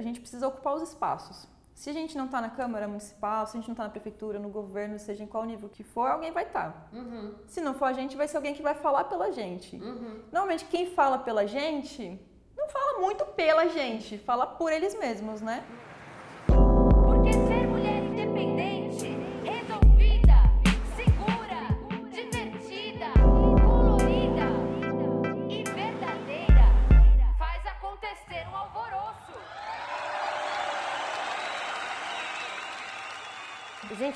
A 0.00 0.02
gente 0.02 0.18
precisa 0.18 0.48
ocupar 0.48 0.74
os 0.74 0.82
espaços. 0.82 1.46
Se 1.74 1.90
a 1.90 1.92
gente 1.92 2.16
não 2.16 2.24
está 2.24 2.40
na 2.40 2.48
Câmara 2.50 2.88
Municipal, 2.88 3.46
se 3.46 3.56
a 3.56 3.60
gente 3.60 3.68
não 3.68 3.74
está 3.74 3.84
na 3.84 3.90
Prefeitura, 3.90 4.38
no 4.38 4.48
governo, 4.48 4.98
seja 4.98 5.22
em 5.22 5.26
qual 5.26 5.44
nível 5.44 5.68
que 5.68 5.82
for, 5.82 6.10
alguém 6.10 6.32
vai 6.32 6.44
estar. 6.44 6.72
Tá. 6.72 6.98
Uhum. 6.98 7.34
Se 7.46 7.60
não 7.60 7.74
for 7.74 7.84
a 7.84 7.92
gente, 7.92 8.16
vai 8.16 8.26
ser 8.26 8.38
alguém 8.38 8.54
que 8.54 8.62
vai 8.62 8.74
falar 8.74 9.04
pela 9.04 9.30
gente. 9.30 9.76
Uhum. 9.76 10.22
Normalmente, 10.32 10.64
quem 10.64 10.86
fala 10.86 11.18
pela 11.18 11.46
gente, 11.46 12.18
não 12.56 12.68
fala 12.68 13.00
muito 13.00 13.24
pela 13.26 13.68
gente, 13.68 14.16
fala 14.18 14.46
por 14.46 14.72
eles 14.72 14.94
mesmos, 14.94 15.40
né? 15.42 15.64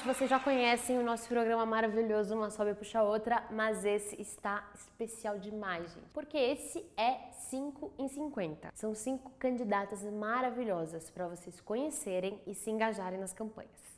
Vocês 0.04 0.28
já 0.28 0.38
conhecem 0.38 0.98
o 0.98 1.02
nosso 1.02 1.26
programa 1.26 1.64
maravilhoso 1.64 2.34
Uma 2.34 2.50
Sobe 2.50 2.74
Puxa 2.74 3.02
Outra, 3.02 3.42
mas 3.50 3.86
esse 3.86 4.20
está 4.20 4.68
especial 4.74 5.38
demais, 5.38 5.94
gente. 5.94 6.10
Porque 6.12 6.36
esse 6.36 6.84
é 6.94 7.30
5 7.48 7.90
em 7.98 8.06
50. 8.06 8.70
São 8.74 8.94
cinco 8.94 9.32
candidatas 9.38 10.04
maravilhosas 10.04 11.10
para 11.10 11.26
vocês 11.26 11.58
conhecerem 11.58 12.38
e 12.46 12.54
se 12.54 12.70
engajarem 12.70 13.18
nas 13.18 13.32
campanhas. 13.32 13.93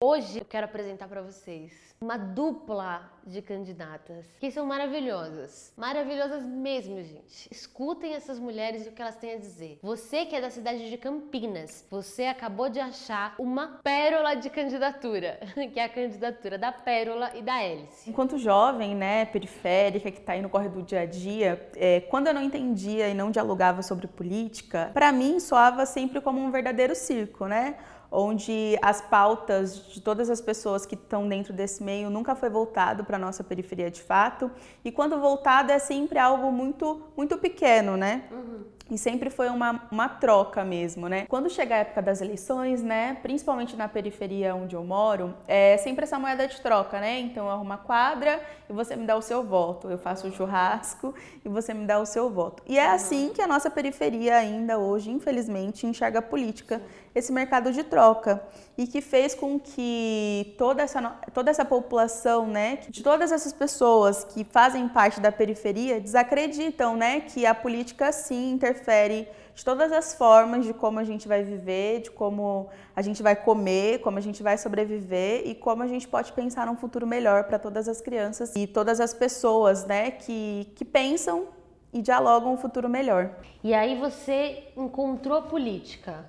Hoje 0.00 0.38
eu 0.38 0.44
quero 0.44 0.64
apresentar 0.64 1.08
para 1.08 1.20
vocês 1.20 1.72
uma 2.00 2.16
dupla 2.16 3.10
de 3.26 3.42
candidatas 3.42 4.24
que 4.38 4.48
são 4.48 4.64
maravilhosas. 4.64 5.72
Maravilhosas 5.76 6.44
mesmo, 6.44 7.02
gente. 7.02 7.48
Escutem 7.50 8.14
essas 8.14 8.38
mulheres 8.38 8.86
e 8.86 8.90
o 8.90 8.92
que 8.92 9.02
elas 9.02 9.16
têm 9.16 9.34
a 9.34 9.38
dizer. 9.38 9.80
Você 9.82 10.24
que 10.24 10.36
é 10.36 10.40
da 10.40 10.50
cidade 10.50 10.88
de 10.88 10.96
Campinas, 10.96 11.84
você 11.90 12.26
acabou 12.26 12.68
de 12.68 12.78
achar 12.78 13.34
uma 13.40 13.80
pérola 13.82 14.36
de 14.36 14.48
candidatura, 14.48 15.40
que 15.74 15.80
é 15.80 15.84
a 15.86 15.88
candidatura 15.88 16.56
da 16.56 16.70
Pérola 16.70 17.32
e 17.34 17.42
da 17.42 17.60
Hélice. 17.60 18.08
Enquanto 18.08 18.38
jovem, 18.38 18.94
né, 18.94 19.24
periférica, 19.24 20.12
que 20.12 20.20
está 20.20 20.34
aí 20.34 20.40
no 20.40 20.48
corre 20.48 20.68
do 20.68 20.80
dia 20.80 21.00
a 21.00 21.06
dia, 21.06 21.68
é, 21.74 22.02
quando 22.02 22.28
eu 22.28 22.34
não 22.34 22.42
entendia 22.42 23.08
e 23.08 23.14
não 23.14 23.32
dialogava 23.32 23.82
sobre 23.82 24.06
política, 24.06 24.92
para 24.94 25.10
mim 25.10 25.40
soava 25.40 25.84
sempre 25.84 26.20
como 26.20 26.40
um 26.40 26.52
verdadeiro 26.52 26.94
circo, 26.94 27.46
né? 27.46 27.76
Onde 28.10 28.78
as 28.82 29.00
pautas 29.00 29.86
de 29.88 30.00
todas 30.00 30.30
as 30.30 30.40
pessoas 30.40 30.86
que 30.86 30.94
estão 30.94 31.28
dentro 31.28 31.52
desse 31.52 31.82
meio 31.82 32.10
nunca 32.10 32.34
foi 32.34 32.48
voltado 32.48 33.04
para 33.04 33.16
a 33.16 33.20
nossa 33.20 33.44
periferia 33.44 33.90
de 33.90 34.02
fato, 34.02 34.50
e 34.84 34.90
quando 34.90 35.20
voltado 35.20 35.72
é 35.72 35.78
sempre 35.78 36.18
algo 36.18 36.50
muito, 36.50 37.02
muito 37.16 37.36
pequeno, 37.38 37.96
né? 37.96 38.24
Uhum. 38.30 38.78
E 38.90 38.96
sempre 38.96 39.28
foi 39.28 39.48
uma, 39.50 39.86
uma 39.90 40.08
troca 40.08 40.64
mesmo, 40.64 41.08
né? 41.08 41.26
Quando 41.28 41.50
chega 41.50 41.74
a 41.74 41.78
época 41.78 42.00
das 42.00 42.22
eleições, 42.22 42.82
né, 42.82 43.18
principalmente 43.22 43.76
na 43.76 43.86
periferia 43.86 44.54
onde 44.54 44.74
eu 44.74 44.82
moro, 44.82 45.34
é 45.46 45.76
sempre 45.76 46.04
essa 46.04 46.18
moeda 46.18 46.48
de 46.48 46.58
troca, 46.60 46.98
né? 46.98 47.20
Então 47.20 47.44
eu 47.44 47.50
arrumo 47.50 47.68
uma 47.68 47.76
quadra 47.76 48.40
e 48.68 48.72
você 48.72 48.96
me 48.96 49.04
dá 49.04 49.14
o 49.14 49.20
seu 49.20 49.42
voto. 49.42 49.90
Eu 49.90 49.98
faço 49.98 50.26
o 50.26 50.32
churrasco 50.32 51.14
e 51.44 51.48
você 51.50 51.74
me 51.74 51.84
dá 51.84 51.98
o 51.98 52.06
seu 52.06 52.30
voto. 52.30 52.62
E 52.66 52.78
é 52.78 52.86
assim 52.86 53.30
que 53.34 53.42
a 53.42 53.46
nossa 53.46 53.70
periferia 53.70 54.36
ainda 54.36 54.78
hoje, 54.78 55.10
infelizmente, 55.10 55.86
enxerga 55.86 56.20
a 56.20 56.22
política, 56.22 56.80
esse 57.14 57.32
mercado 57.32 57.72
de 57.72 57.82
troca. 57.82 58.42
E 58.76 58.86
que 58.86 59.00
fez 59.00 59.34
com 59.34 59.58
que 59.58 60.54
toda 60.56 60.82
essa, 60.82 61.00
toda 61.34 61.50
essa 61.50 61.64
população, 61.64 62.46
né, 62.46 62.78
de 62.88 63.02
todas 63.02 63.32
essas 63.32 63.52
pessoas 63.52 64.24
que 64.24 64.44
fazem 64.44 64.88
parte 64.88 65.20
da 65.20 65.32
periferia, 65.32 66.00
desacreditam, 66.00 66.96
né, 66.96 67.20
que 67.20 67.44
a 67.44 67.54
política 67.54 68.12
sim 68.12 68.50
interfere 68.52 69.28
de 69.58 69.64
todas 69.64 69.90
as 69.90 70.14
formas 70.14 70.64
de 70.64 70.72
como 70.72 71.00
a 71.00 71.04
gente 71.04 71.26
vai 71.26 71.42
viver, 71.42 72.02
de 72.02 72.12
como 72.12 72.68
a 72.94 73.02
gente 73.02 73.20
vai 73.24 73.34
comer, 73.34 73.98
como 74.00 74.16
a 74.16 74.20
gente 74.20 74.40
vai 74.40 74.56
sobreviver 74.56 75.42
e 75.44 75.52
como 75.52 75.82
a 75.82 75.88
gente 75.88 76.06
pode 76.06 76.32
pensar 76.32 76.66
num 76.66 76.76
futuro 76.76 77.04
melhor 77.04 77.42
para 77.42 77.58
todas 77.58 77.88
as 77.88 78.00
crianças 78.00 78.54
e 78.54 78.68
todas 78.68 79.00
as 79.00 79.12
pessoas, 79.12 79.84
né, 79.84 80.12
que, 80.12 80.70
que 80.76 80.84
pensam 80.84 81.48
e 81.92 82.00
dialogam 82.00 82.52
um 82.52 82.56
futuro 82.56 82.88
melhor. 82.88 83.34
E 83.64 83.74
aí 83.74 83.98
você 83.98 84.68
encontrou 84.76 85.38
a 85.38 85.42
política 85.42 86.24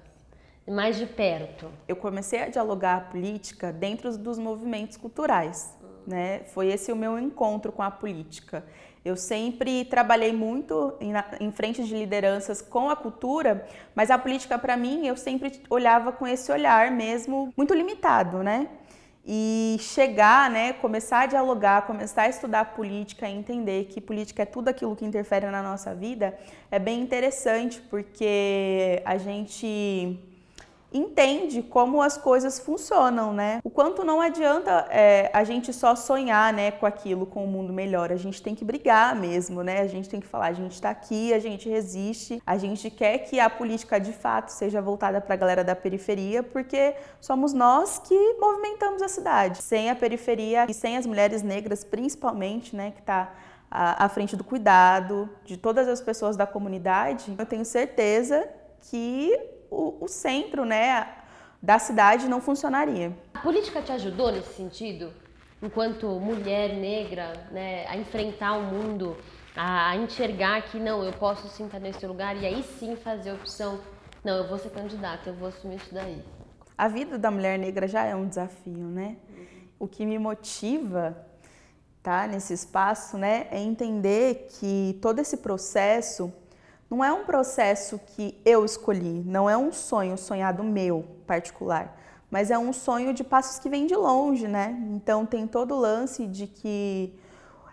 mais 0.69 0.97
de 0.97 1.05
perto? 1.05 1.67
Eu 1.87 1.95
comecei 1.95 2.43
a 2.43 2.47
dialogar 2.47 2.97
a 2.97 3.01
política 3.01 3.73
dentro 3.73 4.15
dos 4.17 4.37
movimentos 4.37 4.97
culturais, 4.97 5.75
né? 6.05 6.41
Foi 6.53 6.67
esse 6.67 6.91
o 6.91 6.95
meu 6.95 7.17
encontro 7.17 7.71
com 7.71 7.81
a 7.81 7.89
política. 7.89 8.63
Eu 9.03 9.15
sempre 9.15 9.85
trabalhei 9.85 10.33
muito 10.33 10.93
em, 10.99 11.13
em 11.39 11.51
frente 11.51 11.83
de 11.83 11.95
lideranças 11.95 12.61
com 12.61 12.89
a 12.89 12.95
cultura, 12.95 13.65
mas 13.95 14.11
a 14.11 14.17
política 14.17 14.57
para 14.59 14.75
mim 14.77 15.07
eu 15.07 15.15
sempre 15.15 15.61
olhava 15.69 16.11
com 16.11 16.27
esse 16.27 16.51
olhar 16.51 16.91
mesmo 16.91 17.51
muito 17.57 17.73
limitado, 17.73 18.43
né? 18.43 18.67
E 19.25 19.77
chegar, 19.79 20.49
né, 20.49 20.73
começar 20.73 21.21
a 21.21 21.25
dialogar, 21.25 21.85
começar 21.85 22.23
a 22.23 22.29
estudar 22.29 22.73
política 22.73 23.27
e 23.27 23.33
entender 23.33 23.85
que 23.85 24.01
política 24.01 24.43
é 24.43 24.45
tudo 24.45 24.69
aquilo 24.69 24.95
que 24.95 25.05
interfere 25.05 25.45
na 25.47 25.61
nossa 25.61 25.93
vida, 25.93 26.37
é 26.71 26.79
bem 26.79 27.01
interessante, 27.01 27.79
porque 27.81 29.01
a 29.05 29.17
gente 29.17 30.17
entende 30.91 31.61
como 31.61 32.01
as 32.01 32.17
coisas 32.17 32.59
funcionam, 32.59 33.31
né? 33.31 33.59
O 33.63 33.69
quanto 33.69 34.03
não 34.03 34.19
adianta 34.19 34.87
é, 34.89 35.29
a 35.33 35.43
gente 35.43 35.71
só 35.71 35.95
sonhar, 35.95 36.51
né, 36.51 36.71
com 36.71 36.85
aquilo, 36.85 37.25
com 37.25 37.41
o 37.41 37.43
um 37.43 37.47
mundo 37.47 37.71
melhor. 37.71 38.11
A 38.11 38.15
gente 38.15 38.41
tem 38.41 38.55
que 38.55 38.65
brigar 38.65 39.15
mesmo, 39.15 39.63
né? 39.63 39.81
A 39.81 39.87
gente 39.87 40.09
tem 40.09 40.19
que 40.19 40.27
falar, 40.27 40.47
a 40.47 40.53
gente 40.53 40.73
está 40.73 40.89
aqui, 40.89 41.33
a 41.33 41.39
gente 41.39 41.69
resiste, 41.69 42.41
a 42.45 42.57
gente 42.57 42.89
quer 42.89 43.19
que 43.19 43.39
a 43.39 43.49
política 43.49 43.99
de 43.99 44.11
fato 44.11 44.49
seja 44.49 44.81
voltada 44.81 45.21
para 45.21 45.35
a 45.35 45.37
galera 45.37 45.63
da 45.63 45.75
periferia, 45.75 46.41
porque 46.41 46.95
somos 47.21 47.53
nós 47.53 47.99
que 47.99 48.33
movimentamos 48.39 49.01
a 49.01 49.07
cidade. 49.07 49.61
Sem 49.61 49.89
a 49.89 49.95
periferia 49.95 50.65
e 50.67 50.73
sem 50.73 50.97
as 50.97 51.05
mulheres 51.05 51.43
negras, 51.43 51.83
principalmente, 51.83 52.75
né, 52.75 52.91
que 52.91 52.99
está 52.99 53.31
à 53.71 54.09
frente 54.09 54.35
do 54.35 54.43
cuidado 54.43 55.29
de 55.45 55.55
todas 55.55 55.87
as 55.87 56.01
pessoas 56.01 56.35
da 56.35 56.47
comunidade, 56.47 57.35
eu 57.37 57.45
tenho 57.45 57.63
certeza 57.63 58.49
que 58.89 59.58
o, 59.69 60.03
o 60.03 60.07
centro 60.07 60.65
né, 60.65 61.07
da 61.61 61.79
cidade 61.79 62.27
não 62.27 62.41
funcionaria. 62.41 63.15
A 63.33 63.39
política 63.39 63.81
te 63.81 63.91
ajudou 63.91 64.31
nesse 64.31 64.53
sentido? 64.53 65.13
Enquanto 65.61 66.07
mulher 66.19 66.73
negra, 66.75 67.33
né, 67.51 67.85
a 67.87 67.97
enfrentar 67.97 68.53
o 68.53 68.63
mundo, 68.63 69.17
a, 69.55 69.95
enxergar 69.97 70.61
que 70.63 70.79
não, 70.79 71.03
eu 71.03 71.11
posso 71.13 71.47
sim 71.49 71.65
estar 71.65 71.79
nesse 71.79 72.05
lugar 72.07 72.35
e 72.37 72.45
aí 72.45 72.63
sim 72.79 72.95
fazer 72.95 73.31
a 73.31 73.33
opção, 73.33 73.79
não, 74.23 74.37
eu 74.37 74.47
vou 74.47 74.57
ser 74.57 74.69
candidata, 74.69 75.29
eu 75.29 75.33
vou 75.33 75.49
assumir 75.49 75.75
isso 75.75 75.93
daí. 75.93 76.23
A 76.77 76.87
vida 76.87 77.17
da 77.17 77.29
mulher 77.29 77.59
negra 77.59 77.87
já 77.87 78.03
é 78.03 78.15
um 78.15 78.27
desafio, 78.27 78.87
né? 78.87 79.17
O 79.77 79.87
que 79.87 80.05
me 80.05 80.17
motiva 80.17 81.25
tá, 82.01 82.25
nesse 82.25 82.53
espaço 82.53 83.17
né, 83.17 83.47
é 83.51 83.59
entender 83.59 84.47
que 84.49 84.97
todo 85.01 85.19
esse 85.19 85.37
processo 85.37 86.31
não 86.89 87.03
é 87.03 87.13
um 87.13 87.23
processo 87.23 87.99
que 87.99 88.39
eu 88.43 88.65
escolhi, 88.65 89.23
não 89.25 89.49
é 89.49 89.55
um 89.55 89.71
sonho 89.71 90.17
sonhado 90.17 90.63
meu 90.63 91.05
particular, 91.27 91.95
mas 92.31 92.49
é 92.49 92.57
um 92.57 92.73
sonho 92.73 93.13
de 93.13 93.23
passos 93.23 93.59
que 93.59 93.69
vêm 93.69 93.85
de 93.85 93.95
longe, 93.95 94.47
né? 94.47 94.75
Então 94.91 95.25
tem 95.25 95.45
todo 95.45 95.75
o 95.75 95.79
lance 95.79 96.25
de 96.25 96.47
que 96.47 97.13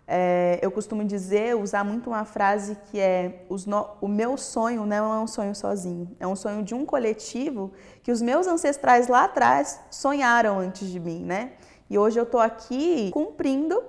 é, 0.07 0.59
eu 0.63 0.71
costumo 0.71 1.05
dizer, 1.05 1.57
usar 1.57 1.83
muito 1.83 2.11
uma 2.11 2.25
frase 2.25 2.77
que 2.91 3.01
é 3.01 3.45
no, 3.67 3.89
o 4.01 4.07
meu 4.07 4.37
sonho 4.37 4.87
não 4.87 5.13
é 5.13 5.19
um 5.19 5.27
sonho 5.27 5.55
sozinho, 5.55 6.09
é 6.21 6.27
um 6.27 6.37
sonho 6.37 6.63
de 6.63 6.75
um 6.75 6.87
coletivo 6.87 7.73
que 8.03 8.13
os 8.13 8.23
meus 8.23 8.47
ancestrais 8.47 9.09
lá 9.09 9.25
atrás 9.25 9.81
sonharam 9.91 10.61
antes 10.61 10.89
de 10.89 11.01
mim, 11.01 11.25
né? 11.25 11.53
E 11.89 11.99
hoje 11.99 12.19
eu 12.19 12.25
estou 12.25 12.41
aqui 12.41 13.11
cumprindo 13.13 13.83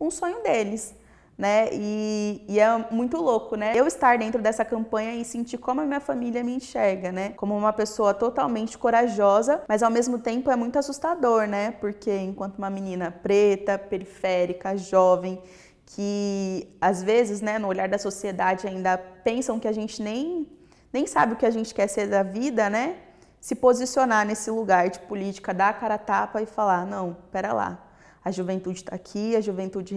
um 0.00 0.10
sonho 0.10 0.42
deles 0.42 0.94
né? 1.36 1.68
E, 1.72 2.44
e, 2.48 2.60
é 2.60 2.86
muito 2.90 3.16
louco, 3.16 3.56
né? 3.56 3.72
Eu 3.74 3.86
estar 3.86 4.16
dentro 4.18 4.40
dessa 4.40 4.64
campanha 4.64 5.14
e 5.14 5.24
sentir 5.24 5.58
como 5.58 5.80
a 5.80 5.84
minha 5.84 6.00
família 6.00 6.44
me 6.44 6.54
enxerga, 6.54 7.10
né? 7.10 7.30
Como 7.30 7.56
uma 7.56 7.72
pessoa 7.72 8.14
totalmente 8.14 8.78
corajosa, 8.78 9.62
mas 9.68 9.82
ao 9.82 9.90
mesmo 9.90 10.18
tempo 10.18 10.50
é 10.50 10.56
muito 10.56 10.78
assustador, 10.78 11.46
né? 11.46 11.72
Porque 11.72 12.10
enquanto 12.10 12.58
uma 12.58 12.70
menina 12.70 13.10
preta, 13.10 13.76
periférica, 13.76 14.76
jovem, 14.76 15.42
que 15.86 16.68
às 16.80 17.02
vezes, 17.02 17.40
né, 17.40 17.58
no 17.58 17.68
olhar 17.68 17.88
da 17.88 17.98
sociedade 17.98 18.66
ainda 18.66 18.96
pensam 18.96 19.58
que 19.58 19.68
a 19.68 19.72
gente 19.72 20.02
nem 20.02 20.48
nem 20.92 21.08
sabe 21.08 21.32
o 21.32 21.36
que 21.36 21.44
a 21.44 21.50
gente 21.50 21.74
quer 21.74 21.88
ser 21.88 22.06
da 22.06 22.22
vida, 22.22 22.70
né? 22.70 22.96
Se 23.40 23.56
posicionar 23.56 24.24
nesse 24.24 24.48
lugar 24.48 24.88
de 24.88 25.00
política, 25.00 25.52
dar 25.52 25.70
a 25.70 25.72
cara 25.72 25.96
a 25.96 25.98
tapa 25.98 26.40
e 26.40 26.46
falar: 26.46 26.86
não, 26.86 27.16
pera 27.32 27.52
lá, 27.52 27.83
a 28.24 28.30
juventude 28.30 28.78
está 28.78 28.94
aqui, 28.94 29.36
a 29.36 29.40
juventude 29.40 29.94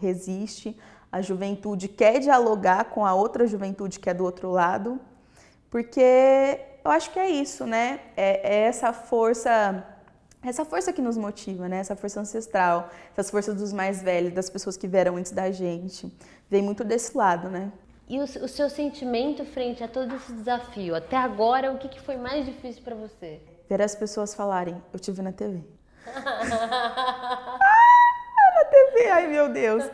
resiste, 0.00 0.76
a 1.10 1.22
juventude 1.22 1.88
quer 1.88 2.20
dialogar 2.20 2.84
com 2.84 3.06
a 3.06 3.14
outra 3.14 3.46
juventude 3.46 3.98
que 3.98 4.10
é 4.10 4.14
do 4.14 4.24
outro 4.24 4.50
lado, 4.50 5.00
porque 5.70 6.60
eu 6.84 6.90
acho 6.90 7.10
que 7.10 7.18
é 7.18 7.30
isso, 7.30 7.66
né? 7.66 8.00
É, 8.16 8.56
é 8.56 8.60
essa 8.64 8.92
força 8.92 9.84
essa 10.42 10.64
força 10.64 10.90
que 10.90 11.02
nos 11.02 11.18
motiva, 11.18 11.68
né? 11.68 11.78
Essa 11.78 11.94
força 11.94 12.18
ancestral, 12.20 12.90
essas 13.12 13.30
forças 13.30 13.54
dos 13.56 13.72
mais 13.72 14.02
velhos, 14.02 14.32
das 14.32 14.48
pessoas 14.48 14.74
que 14.76 14.88
vieram 14.88 15.16
antes 15.16 15.32
da 15.32 15.50
gente, 15.50 16.10
vem 16.48 16.62
muito 16.62 16.82
desse 16.82 17.16
lado, 17.16 17.50
né? 17.50 17.70
E 18.08 18.18
o, 18.18 18.24
o 18.24 18.48
seu 18.48 18.70
sentimento 18.70 19.44
frente 19.44 19.84
a 19.84 19.88
todo 19.88 20.14
esse 20.16 20.32
desafio, 20.32 20.94
até 20.96 21.16
agora, 21.16 21.70
o 21.70 21.78
que, 21.78 21.88
que 21.88 22.00
foi 22.00 22.16
mais 22.16 22.46
difícil 22.46 22.82
para 22.82 22.96
você? 22.96 23.40
Ver 23.68 23.82
as 23.82 23.94
pessoas 23.94 24.34
falarem, 24.34 24.82
eu 24.92 24.98
te 24.98 25.12
vi 25.12 25.20
na 25.20 25.30
TV. 25.30 25.62
ai 29.08 29.26
meu 29.26 29.48
Deus. 29.48 29.84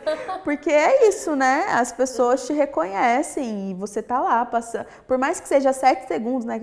Porque 0.43 0.69
é 0.69 1.07
isso, 1.09 1.35
né? 1.35 1.65
As 1.69 1.91
pessoas 1.91 2.45
te 2.45 2.53
reconhecem 2.53 3.71
e 3.71 3.73
você 3.73 4.01
tá 4.01 4.19
lá 4.19 4.45
passando. 4.45 4.85
Por 5.07 5.17
mais 5.17 5.39
que 5.39 5.47
seja 5.47 5.71
7 5.73 6.07
segundos, 6.07 6.45
né? 6.45 6.59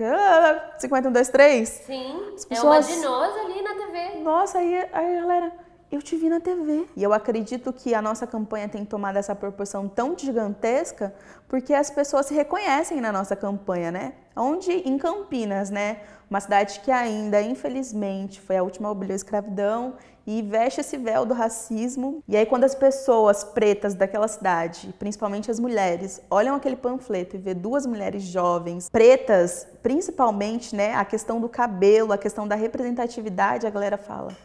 50, 0.77 1.09
1, 1.09 1.11
2, 1.11 1.29
3. 1.29 1.69
Sim, 1.69 2.33
pessoas... 2.49 2.89
é 2.89 2.91
uma 2.91 2.97
de 2.97 3.05
nós 3.05 3.37
ali 3.37 3.61
na 3.61 3.73
TV. 3.73 4.19
Nossa, 4.21 4.57
aí, 4.59 4.87
aí 4.91 5.15
galera, 5.21 5.51
eu 5.91 6.01
te 6.01 6.15
vi 6.15 6.29
na 6.29 6.39
TV. 6.39 6.85
E 6.95 7.03
eu 7.03 7.13
acredito 7.13 7.71
que 7.71 7.93
a 7.93 8.01
nossa 8.01 8.25
campanha 8.25 8.67
tem 8.67 8.83
tomado 8.83 9.17
essa 9.17 9.35
proporção 9.35 9.87
tão 9.87 10.17
gigantesca 10.17 11.13
porque 11.47 11.73
as 11.73 11.89
pessoas 11.89 12.25
se 12.25 12.33
reconhecem 12.33 12.99
na 12.99 13.11
nossa 13.11 13.35
campanha, 13.35 13.91
né? 13.91 14.13
Onde 14.35 14.71
em 14.71 14.97
Campinas, 14.97 15.69
né? 15.69 16.01
Uma 16.29 16.39
cidade 16.39 16.79
que 16.79 16.91
ainda, 16.91 17.41
infelizmente, 17.41 18.41
foi 18.41 18.57
a 18.57 18.63
última 18.63 18.89
aboliu 18.89 19.13
a 19.13 19.15
escravidão 19.15 19.93
e 20.25 20.41
veste 20.41 20.81
esse 20.81 20.97
véu 20.97 21.25
do 21.25 21.33
racismo. 21.33 22.23
E 22.27 22.35
aí 22.35 22.45
quando 22.45 22.63
as 22.63 22.73
pessoas 22.73 23.43
pretas 23.43 23.93
daquela 23.93 24.27
cidade, 24.27 24.93
principalmente 24.97 25.51
as 25.51 25.59
mulheres, 25.59 26.21
olham 26.29 26.55
aquele 26.55 26.75
panfleto 26.75 27.35
e 27.35 27.39
vê 27.39 27.53
duas 27.53 27.85
mulheres 27.85 28.23
jovens, 28.23 28.89
pretas, 28.89 29.67
principalmente, 29.83 30.75
né, 30.75 30.95
a 30.95 31.05
questão 31.05 31.39
do 31.39 31.47
cabelo, 31.47 32.11
a 32.11 32.17
questão 32.17 32.47
da 32.47 32.55
representatividade, 32.55 33.67
a 33.67 33.69
galera 33.69 33.97
fala: 33.97 34.35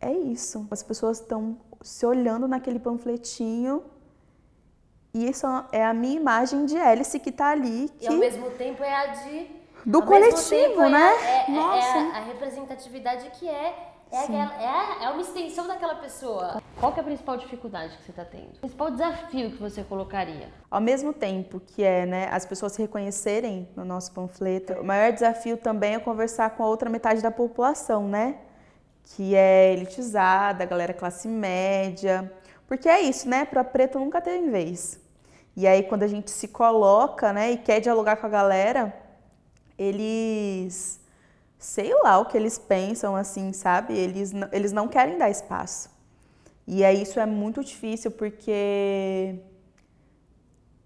é 0.00 0.12
isso. 0.12 0.66
As 0.70 0.82
pessoas 0.82 1.20
estão 1.20 1.56
se 1.82 2.04
olhando 2.06 2.48
naquele 2.48 2.78
panfletinho 2.78 3.82
e 5.14 5.28
isso 5.28 5.46
é 5.72 5.84
a 5.84 5.92
minha 5.94 6.16
imagem 6.16 6.64
de 6.66 6.76
hélice 6.76 7.18
que 7.18 7.30
está 7.30 7.48
ali. 7.50 7.90
Que... 7.98 8.04
E 8.04 8.08
ao 8.08 8.14
mesmo 8.14 8.50
tempo 8.50 8.82
é 8.82 8.94
a 8.94 9.06
de. 9.06 9.58
Do 9.86 10.02
coletivo, 10.02 10.82
é 10.82 10.90
né? 10.90 11.12
É, 11.12 11.50
é, 11.50 11.54
Nossa. 11.54 11.98
É 11.98 12.00
a, 12.00 12.18
a 12.18 12.20
representatividade 12.20 13.30
que 13.38 13.48
é 13.48 13.94
é, 14.10 14.22
aquela, 14.24 15.00
é, 15.00 15.04
é 15.04 15.10
uma 15.10 15.20
extensão 15.20 15.66
daquela 15.66 15.96
pessoa. 15.96 16.62
Qual 16.78 16.92
que 16.92 17.00
é 17.00 17.02
a 17.02 17.04
principal 17.04 17.36
dificuldade 17.36 17.96
que 17.96 18.04
você 18.04 18.10
está 18.10 18.24
tendo? 18.24 18.56
O 18.56 18.60
principal 18.60 18.90
desafio 18.90 19.50
que 19.50 19.58
você 19.58 19.82
colocaria? 19.82 20.48
Ao 20.70 20.80
mesmo 20.80 21.12
tempo 21.12 21.60
que 21.60 21.82
é 21.82 22.06
né, 22.06 22.28
as 22.30 22.46
pessoas 22.46 22.72
se 22.72 22.82
reconhecerem 22.82 23.68
no 23.76 23.84
nosso 23.84 24.12
panfleto, 24.12 24.74
o 24.74 24.84
maior 24.84 25.12
desafio 25.12 25.56
também 25.56 25.94
é 25.94 25.98
conversar 25.98 26.50
com 26.50 26.62
a 26.62 26.66
outra 26.66 26.88
metade 26.88 27.22
da 27.22 27.30
população, 27.30 28.08
né? 28.08 28.36
Que 29.04 29.34
é 29.34 29.72
elitizada, 29.72 30.64
a 30.64 30.66
galera 30.66 30.94
classe 30.94 31.26
média. 31.28 32.32
Porque 32.66 32.88
é 32.88 33.00
isso, 33.00 33.28
né? 33.28 33.44
Para 33.44 33.64
preto 33.64 33.98
nunca 33.98 34.20
teve 34.20 34.50
vez. 34.50 35.00
E 35.56 35.66
aí 35.66 35.82
quando 35.82 36.04
a 36.04 36.08
gente 36.08 36.30
se 36.30 36.46
coloca, 36.48 37.32
né, 37.32 37.50
e 37.50 37.56
quer 37.56 37.80
dialogar 37.80 38.16
com 38.16 38.26
a 38.26 38.30
galera, 38.30 38.94
eles 39.76 40.97
sei 41.58 41.92
lá 42.02 42.18
o 42.18 42.26
que 42.26 42.36
eles 42.36 42.56
pensam, 42.56 43.16
assim, 43.16 43.52
sabe? 43.52 43.94
Eles, 43.94 44.32
eles 44.52 44.72
não 44.72 44.86
querem 44.86 45.18
dar 45.18 45.28
espaço. 45.28 45.90
E 46.66 46.84
aí 46.84 47.02
isso 47.02 47.18
é 47.18 47.26
muito 47.26 47.64
difícil 47.64 48.10
porque 48.10 49.34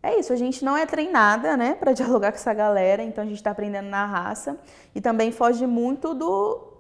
é 0.03 0.19
isso, 0.19 0.33
a 0.33 0.37
gente 0.37 0.65
não 0.65 0.77
é 0.77 0.85
treinada, 0.85 1.57
né, 1.57 1.75
para 1.75 1.93
dialogar 1.95 2.33
com 2.33 2.39
essa 2.39 2.55
galera, 2.55 3.03
então 3.03 3.23
a 3.23 3.27
gente 3.27 3.37
está 3.37 3.51
aprendendo 3.51 3.89
na 3.89 4.05
raça 4.07 4.59
e 4.95 5.01
também 5.01 5.31
foge 5.31 5.67
muito 5.67 6.15
do, 6.15 6.73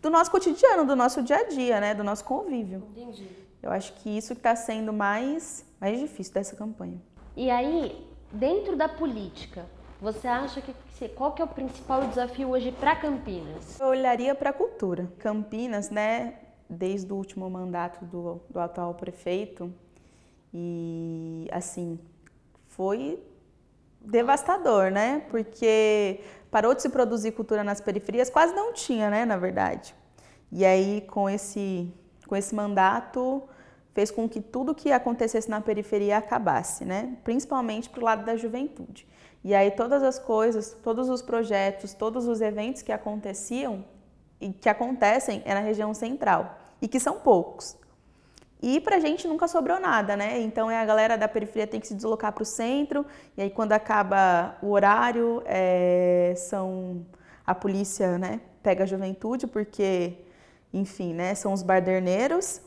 do 0.00 0.10
nosso 0.10 0.30
cotidiano, 0.30 0.84
do 0.84 0.94
nosso 0.94 1.22
dia 1.22 1.38
a 1.38 1.44
dia, 1.44 1.80
né, 1.80 1.94
do 1.94 2.04
nosso 2.04 2.24
convívio. 2.24 2.82
Entendi. 2.90 3.28
Eu 3.62 3.70
acho 3.70 3.94
que 3.94 4.10
isso 4.10 4.34
que 4.34 4.40
está 4.40 4.54
sendo 4.54 4.92
mais, 4.92 5.64
mais 5.80 5.98
difícil 5.98 6.34
dessa 6.34 6.54
campanha. 6.54 7.00
E 7.36 7.50
aí, 7.50 8.06
dentro 8.30 8.76
da 8.76 8.88
política, 8.88 9.64
você 10.00 10.26
acha 10.28 10.60
que 10.60 10.74
qual 11.08 11.32
que 11.32 11.42
é 11.42 11.44
o 11.44 11.48
principal 11.48 12.06
desafio 12.06 12.50
hoje 12.50 12.72
para 12.72 12.96
Campinas? 12.96 13.78
Eu 13.80 13.88
olharia 13.88 14.34
para 14.34 14.50
a 14.50 14.52
cultura. 14.52 15.10
Campinas, 15.18 15.90
né, 15.90 16.34
desde 16.68 17.12
o 17.12 17.16
último 17.16 17.48
mandato 17.50 18.04
do, 18.04 18.40
do 18.48 18.60
atual 18.60 18.94
prefeito, 18.94 19.72
e 20.52 21.48
assim, 21.50 21.98
foi 22.68 23.20
devastador, 24.00 24.90
né? 24.90 25.24
Porque 25.30 26.20
parou 26.50 26.74
de 26.74 26.82
se 26.82 26.88
produzir 26.88 27.32
cultura 27.32 27.64
nas 27.64 27.80
periferias, 27.80 28.30
quase 28.30 28.54
não 28.54 28.72
tinha, 28.72 29.10
né, 29.10 29.24
na 29.24 29.36
verdade. 29.36 29.94
E 30.52 30.64
aí 30.64 31.00
com 31.08 31.28
esse 31.28 31.92
com 32.26 32.36
esse 32.36 32.54
mandato 32.54 33.42
fez 33.92 34.10
com 34.10 34.28
que 34.28 34.40
tudo 34.40 34.74
que 34.74 34.90
acontecesse 34.90 35.48
na 35.48 35.60
periferia 35.60 36.18
acabasse, 36.18 36.84
né? 36.84 37.16
Principalmente 37.22 37.88
para 37.90 38.00
o 38.00 38.04
lado 38.04 38.24
da 38.24 38.36
juventude. 38.36 39.06
E 39.44 39.54
aí 39.54 39.70
todas 39.70 40.02
as 40.02 40.18
coisas, 40.18 40.74
todos 40.82 41.10
os 41.10 41.20
projetos, 41.20 41.92
todos 41.92 42.26
os 42.26 42.40
eventos 42.40 42.80
que 42.80 42.90
aconteciam 42.90 43.84
e 44.40 44.50
que 44.50 44.70
acontecem 44.70 45.42
é 45.44 45.52
na 45.52 45.60
região 45.60 45.92
central 45.92 46.58
e 46.80 46.88
que 46.88 46.98
são 46.98 47.20
poucos. 47.20 47.76
E 48.62 48.80
pra 48.80 48.98
gente 48.98 49.28
nunca 49.28 49.46
sobrou 49.46 49.78
nada, 49.78 50.16
né? 50.16 50.40
Então 50.40 50.70
é 50.70 50.78
a 50.78 50.84
galera 50.86 51.18
da 51.18 51.28
periferia 51.28 51.66
tem 51.66 51.78
que 51.78 51.86
se 51.86 51.94
deslocar 51.94 52.32
para 52.32 52.42
o 52.42 52.46
centro 52.46 53.04
e 53.36 53.42
aí 53.42 53.50
quando 53.50 53.72
acaba 53.72 54.56
o 54.62 54.70
horário 54.70 55.42
é, 55.44 56.32
são 56.34 57.04
a 57.46 57.54
polícia, 57.54 58.16
né? 58.16 58.40
Pega 58.62 58.84
a 58.84 58.86
juventude 58.86 59.46
porque, 59.46 60.14
enfim, 60.72 61.12
né? 61.12 61.34
São 61.34 61.52
os 61.52 61.62
barderneiros 61.62 62.62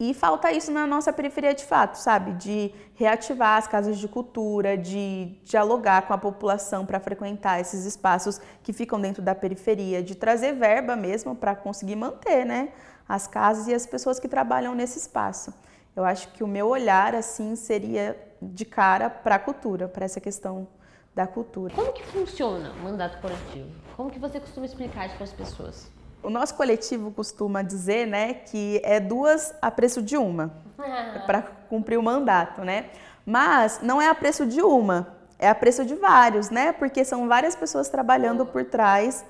e 0.00 0.14
falta 0.14 0.50
isso 0.50 0.72
na 0.72 0.86
nossa 0.86 1.12
periferia 1.12 1.52
de 1.52 1.62
fato, 1.62 1.96
sabe? 1.96 2.32
De 2.32 2.72
reativar 2.94 3.58
as 3.58 3.66
casas 3.66 3.98
de 3.98 4.08
cultura, 4.08 4.74
de 4.74 5.38
dialogar 5.44 6.06
com 6.06 6.14
a 6.14 6.18
população 6.18 6.86
para 6.86 6.98
frequentar 6.98 7.60
esses 7.60 7.84
espaços 7.84 8.40
que 8.62 8.72
ficam 8.72 8.98
dentro 8.98 9.22
da 9.22 9.34
periferia, 9.34 10.02
de 10.02 10.14
trazer 10.14 10.54
verba 10.54 10.96
mesmo 10.96 11.36
para 11.36 11.54
conseguir 11.54 11.96
manter, 11.96 12.46
né? 12.46 12.70
As 13.06 13.26
casas 13.26 13.68
e 13.68 13.74
as 13.74 13.84
pessoas 13.84 14.18
que 14.18 14.26
trabalham 14.26 14.74
nesse 14.74 14.98
espaço. 14.98 15.52
Eu 15.94 16.02
acho 16.02 16.28
que 16.28 16.42
o 16.42 16.48
meu 16.48 16.68
olhar, 16.68 17.14
assim, 17.14 17.54
seria 17.54 18.18
de 18.40 18.64
cara 18.64 19.10
para 19.10 19.34
a 19.34 19.38
cultura, 19.38 19.86
para 19.86 20.06
essa 20.06 20.18
questão 20.18 20.66
da 21.14 21.26
cultura. 21.26 21.74
Como 21.74 21.92
que 21.92 22.04
funciona 22.04 22.72
o 22.72 22.84
mandato 22.84 23.20
coletivo? 23.20 23.68
Como 23.98 24.10
que 24.10 24.18
você 24.18 24.40
costuma 24.40 24.64
explicar 24.64 25.08
isso 25.08 25.16
para 25.16 25.24
as 25.24 25.32
pessoas? 25.32 25.99
O 26.22 26.30
nosso 26.30 26.54
coletivo 26.54 27.10
costuma 27.10 27.62
dizer, 27.62 28.06
né, 28.06 28.34
que 28.34 28.80
é 28.84 29.00
duas 29.00 29.54
a 29.60 29.70
preço 29.70 30.02
de 30.02 30.16
uma 30.16 30.52
para 31.26 31.42
cumprir 31.68 31.98
o 31.98 32.02
mandato, 32.02 32.62
né? 32.62 32.86
Mas 33.24 33.80
não 33.82 34.00
é 34.00 34.08
a 34.08 34.14
preço 34.14 34.46
de 34.46 34.60
uma, 34.60 35.16
é 35.38 35.48
a 35.48 35.54
preço 35.54 35.84
de 35.84 35.94
vários, 35.94 36.50
né? 36.50 36.72
Porque 36.72 37.04
são 37.04 37.28
várias 37.28 37.54
pessoas 37.56 37.88
trabalhando 37.88 38.44
por 38.44 38.64
trás 38.64 39.24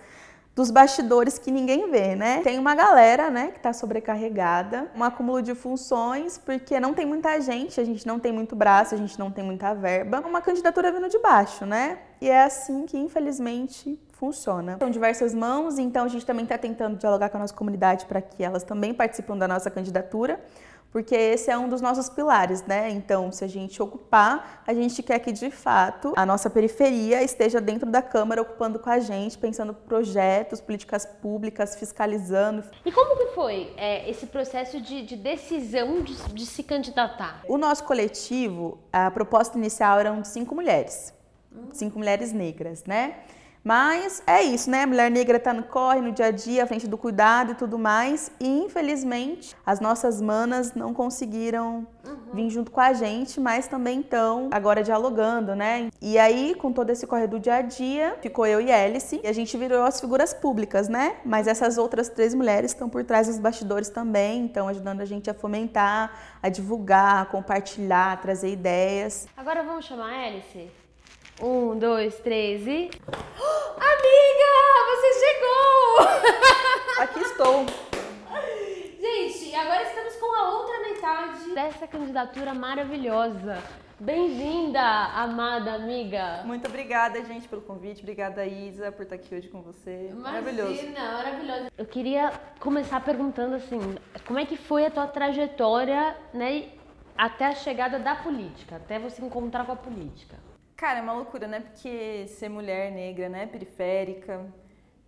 dos 0.55 0.71
bastidores 0.71 1.39
que 1.39 1.51
ninguém 1.51 1.91
vê, 1.91 2.15
né? 2.15 2.41
Tem 2.43 2.59
uma 2.59 2.75
galera, 2.75 3.31
né, 3.31 3.49
que 3.49 3.59
está 3.59 3.73
sobrecarregada, 3.73 4.91
um 4.95 5.03
acúmulo 5.03 5.41
de 5.41 5.55
funções, 5.55 6.37
porque 6.37 6.79
não 6.81 6.93
tem 6.93 7.07
muita 7.07 7.41
gente, 7.41 7.81
a 7.81 7.85
gente 7.85 8.07
não 8.07 8.19
tem 8.19 8.33
muito 8.33 8.57
braço, 8.57 8.95
a 8.95 8.99
gente 8.99 9.19
não 9.19 9.31
tem 9.31 9.45
muita 9.45 9.73
verba, 9.75 10.21
uma 10.21 10.43
candidatura 10.43 10.93
vindo 10.93 11.09
de 11.09 11.19
baixo, 11.19 11.65
né? 11.65 11.99
E 12.21 12.29
é 12.29 12.43
assim 12.43 12.85
que, 12.85 12.99
infelizmente, 12.99 13.99
funciona. 14.21 14.77
São 14.79 14.91
diversas 14.91 15.35
mãos, 15.35 15.79
então 15.79 16.05
a 16.05 16.09
gente 16.09 16.27
também 16.27 16.45
está 16.45 16.59
tentando 16.59 16.99
dialogar 16.99 17.31
com 17.31 17.39
a 17.39 17.41
nossa 17.41 17.55
comunidade 17.55 18.05
para 18.05 18.21
que 18.21 18.45
elas 18.45 18.63
também 18.63 18.93
participem 18.93 19.39
da 19.39 19.49
nossa 19.49 19.71
candidatura, 19.71 20.39
porque 20.93 21.15
esse 21.15 21.51
é 21.51 21.57
um 21.57 21.69
dos 21.69 21.81
nossos 21.81 22.11
pilares, 22.11 22.63
né? 22.67 22.91
Então, 22.91 23.33
se 23.33 23.45
a 23.45 23.49
gente 23.49 23.81
ocupar, 23.81 24.63
a 24.67 24.75
gente 24.75 25.03
quer 25.03 25.21
que 25.21 25.33
de 25.33 25.51
fato 25.51 26.13
a 26.17 26.27
nossa 26.27 26.51
periferia 26.51 27.23
esteja 27.23 27.61
dentro 27.61 27.89
da 27.89 28.03
Câmara 28.03 28.43
ocupando 28.43 28.79
com 28.79 28.91
a 28.91 28.99
gente, 28.99 29.39
pensando 29.39 29.73
projetos, 29.73 30.61
políticas 30.61 31.07
públicas, 31.07 31.77
fiscalizando. 31.77 32.65
E 32.85 32.93
como 32.93 33.17
que 33.17 33.35
foi 33.35 33.73
é, 33.77 34.11
esse 34.11 34.27
processo 34.27 34.81
de, 34.81 35.03
de 35.03 35.17
decisão 35.17 36.03
de, 36.03 36.15
de 36.35 36.45
se 36.45 36.63
candidatar? 36.63 37.43
O 37.49 37.57
nosso 37.57 37.85
coletivo, 37.85 38.79
a 38.93 39.11
proposta 39.11 39.57
inicial 39.57 39.99
eram 39.99 40.21
de 40.21 40.29
cinco 40.29 40.55
mulheres, 40.55 41.15
cinco 41.73 41.99
mulheres 41.99 42.33
negras, 42.33 42.85
né? 42.85 43.15
Mas 43.63 44.23
é 44.27 44.43
isso, 44.43 44.71
né? 44.71 44.85
A 44.85 44.87
mulher 44.87 45.11
negra 45.11 45.37
está 45.37 45.53
no 45.53 45.63
corre, 45.63 46.01
no 46.01 46.13
dia 46.13 46.27
a 46.27 46.31
dia, 46.31 46.65
à 46.65 46.67
frente 46.67 46.89
do 46.89 46.97
cuidado 46.97 47.53
e 47.53 47.55
tudo 47.55 47.79
mais. 47.79 48.31
E 48.41 48.49
infelizmente, 48.49 49.55
as 49.65 49.81
nossas 49.81 50.21
manas 50.21 50.75
não 50.75 50.95
conseguiram 50.95 51.87
vir 52.33 52.49
junto 52.49 52.71
com 52.71 52.81
a 52.81 52.93
gente, 52.93 53.39
mas 53.39 53.69
também 53.69 54.01
estão 54.01 54.49
agora 54.51 54.83
dialogando, 54.83 55.55
né? 55.55 55.91
E 56.01 56.19
aí, 56.19 56.55
com 56.55 56.73
todo 56.73 56.91
esse 56.91 57.07
corre 57.07 57.27
do 57.27 57.39
dia 57.39 57.57
a 57.57 57.63
dia, 57.63 58.17
ficou 58.23 58.47
eu 58.47 58.61
e 58.61 58.73
Alice, 58.73 59.21
e 59.23 59.27
a 59.27 59.33
gente 59.33 59.57
virou 59.57 59.83
as 59.83 60.01
figuras 60.01 60.33
públicas, 60.33 60.89
né? 60.89 61.17
Mas 61.25 61.47
essas 61.47 61.77
outras 61.77 62.09
três 62.09 62.35
mulheres 62.35 62.71
estão 62.71 62.89
por 62.89 63.05
trás 63.05 63.27
dos 63.27 63.39
bastidores 63.39 63.91
também, 63.91 64.47
estão 64.47 64.69
ajudando 64.69 65.03
a 65.03 65.05
gente 65.05 65.29
a 65.29 65.35
fomentar, 65.35 66.39
a 66.43 66.49
divulgar, 66.49 67.23
a 67.23 67.27
compartilhar, 67.27 68.13
a 68.13 68.17
trazer 68.17 68.51
ideias. 68.51 69.29
Agora 69.37 69.63
vamos 69.63 69.85
chamar 69.85 70.11
a 70.11 70.27
Alice? 70.27 70.80
Um, 71.43 71.79
dois, 71.79 72.19
três 72.21 72.67
e. 72.67 72.91
Amiga! 73.81 74.53
Você 74.91 75.11
chegou! 75.25 75.99
Aqui 77.01 77.21
estou. 77.21 77.67
Gente, 79.01 79.55
agora 79.55 79.83
estamos 79.85 80.17
com 80.17 80.37
a 80.37 80.51
outra 80.51 80.81
metade 80.81 81.55
dessa 81.55 81.87
candidatura 81.87 82.53
maravilhosa. 82.53 83.57
Bem-vinda, 83.99 84.83
amada 84.83 85.73
amiga. 85.75 86.43
Muito 86.45 86.69
obrigada, 86.69 87.25
gente, 87.25 87.49
pelo 87.49 87.63
convite. 87.63 88.03
Obrigada, 88.03 88.45
Isa, 88.45 88.93
por 88.93 89.05
estar 89.05 89.15
aqui 89.15 89.35
hoje 89.35 89.49
com 89.49 89.63
você. 89.63 90.11
Maravilhoso. 90.15 90.73
Imagina, 90.73 91.13
maravilhoso. 91.13 91.67
Eu 91.77 91.87
queria 91.87 92.33
começar 92.59 93.01
perguntando 93.01 93.55
assim, 93.55 93.79
como 94.27 94.39
é 94.39 94.45
que 94.45 94.59
foi 94.59 94.85
a 94.85 94.91
tua 94.91 95.07
trajetória, 95.07 96.15
né, 96.35 96.69
até 97.17 97.47
a 97.47 97.55
chegada 97.55 97.99
da 97.99 98.15
política, 98.15 98.77
até 98.77 98.99
você 98.99 99.25
encontrar 99.25 99.65
com 99.65 99.73
a 99.73 99.77
política? 99.77 100.50
Cara, 100.81 101.01
é 101.01 101.03
uma 101.03 101.13
loucura, 101.13 101.47
né? 101.47 101.61
Porque 101.61 102.27
ser 102.27 102.49
mulher 102.49 102.91
negra, 102.91 103.29
né? 103.29 103.47
Periférica. 103.47 104.51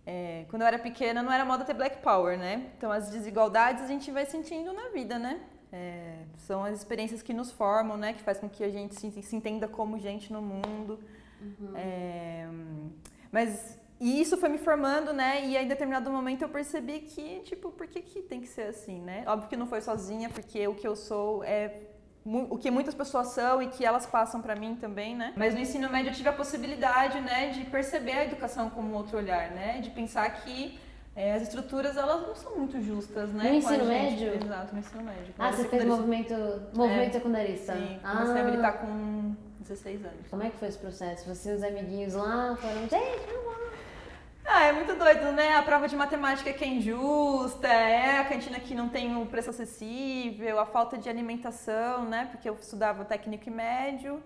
é, 0.05 0.45
quando 0.47 0.61
eu 0.61 0.67
era 0.67 0.77
pequena 0.77 1.23
não 1.23 1.31
era 1.31 1.43
moda 1.43 1.65
ter 1.65 1.73
black 1.73 1.97
power, 1.97 2.37
né? 2.37 2.69
Então 2.77 2.91
as 2.91 3.09
desigualdades 3.09 3.81
a 3.81 3.87
gente 3.87 4.11
vai 4.11 4.23
sentindo 4.23 4.71
na 4.71 4.89
vida, 4.89 5.17
né? 5.17 5.41
É, 5.71 6.25
são 6.37 6.63
as 6.63 6.77
experiências 6.77 7.23
que 7.23 7.33
nos 7.33 7.51
formam, 7.51 7.97
né? 7.97 8.13
Que 8.13 8.21
faz 8.21 8.37
com 8.37 8.47
que 8.47 8.63
a 8.63 8.69
gente 8.69 8.93
se, 8.93 9.09
se 9.23 9.35
entenda 9.35 9.67
como 9.67 9.97
gente 9.97 10.31
no 10.31 10.43
mundo. 10.43 10.99
É, 11.75 12.47
mas 13.31 13.79
e 13.99 14.21
isso 14.21 14.37
foi 14.37 14.49
me 14.49 14.59
formando, 14.59 15.11
né? 15.11 15.43
E 15.43 15.57
aí, 15.57 15.65
em 15.65 15.67
determinado 15.67 16.11
momento 16.11 16.43
eu 16.43 16.49
percebi 16.49 16.99
que, 16.99 17.39
tipo, 17.39 17.71
por 17.71 17.87
que, 17.87 17.99
que 17.99 18.21
tem 18.21 18.39
que 18.39 18.47
ser 18.47 18.67
assim, 18.67 19.01
né? 19.01 19.23
Óbvio 19.25 19.49
que 19.49 19.57
não 19.57 19.65
foi 19.65 19.81
sozinha, 19.81 20.29
porque 20.29 20.67
o 20.67 20.75
que 20.75 20.87
eu 20.87 20.95
sou 20.95 21.43
é 21.43 21.92
o 22.25 22.57
que 22.57 22.71
muitas 22.71 22.93
pessoas 22.95 23.27
são 23.27 23.61
e 23.61 23.67
que 23.67 23.85
elas 23.85 24.05
passam 24.05 24.41
pra 24.41 24.55
mim 24.55 24.75
também, 24.75 25.15
né? 25.15 25.33
Mas 25.35 25.53
no 25.53 25.59
ensino 25.59 25.89
médio 25.89 26.09
eu 26.11 26.15
tive 26.15 26.29
a 26.29 26.33
possibilidade, 26.33 27.19
né, 27.19 27.49
de 27.49 27.65
perceber 27.65 28.13
a 28.13 28.23
educação 28.25 28.69
como 28.69 28.89
um 28.91 28.95
outro 28.95 29.17
olhar, 29.17 29.51
né? 29.51 29.79
De 29.81 29.89
pensar 29.89 30.29
que 30.41 30.79
é, 31.15 31.33
as 31.33 31.43
estruturas 31.43 31.95
elas 31.97 32.25
não 32.25 32.35
são 32.35 32.55
muito 32.57 32.81
justas, 32.81 33.29
né? 33.33 33.43
No 33.43 33.49
a 33.49 33.53
ensino 33.55 33.85
médio? 33.85 34.33
Exato, 34.35 34.73
no 34.73 34.79
ensino 34.79 35.03
médio. 35.03 35.33
Ah, 35.37 35.51
você 35.51 35.67
fez 35.67 35.83
movimento, 35.85 36.33
movimento 36.73 37.09
É, 37.09 37.11
secundarista? 37.11 37.73
Sim, 37.73 37.99
comecei 38.01 38.35
a 38.37 38.41
Ah. 38.41 38.43
militar 38.43 38.73
com 38.81 39.35
16 39.59 40.03
anos. 40.05 40.27
Como 40.29 40.43
é 40.43 40.49
que 40.49 40.57
foi 40.57 40.67
esse 40.69 40.77
processo? 40.77 41.27
Você 41.27 41.51
e 41.51 41.55
os 41.55 41.63
amiguinhos 41.63 42.13
lá 42.13 42.55
foram, 42.59 42.81
gente, 42.87 43.27
vamos 43.27 43.45
lá. 43.45 43.62
Ah, 44.45 44.65
é 44.65 44.73
muito 44.73 44.93
doido, 44.95 45.31
né? 45.31 45.55
A 45.55 45.63
prova 45.63 45.87
de 45.87 45.95
matemática 45.95 46.51
que 46.53 46.63
é 46.63 46.67
injusta, 46.67 47.67
é 47.67 48.19
a 48.19 48.25
cantina 48.25 48.59
que 48.59 48.75
não 48.75 48.89
tem 48.89 49.15
o 49.15 49.25
preço 49.25 49.49
acessível, 49.49 50.59
a 50.59 50.65
falta 50.65 50.97
de 50.97 51.09
alimentação, 51.09 52.05
né? 52.05 52.27
Porque 52.29 52.49
eu 52.49 52.55
estudava 52.55 53.05
técnico 53.05 53.47
e 53.47 53.51
médio, 53.51 54.21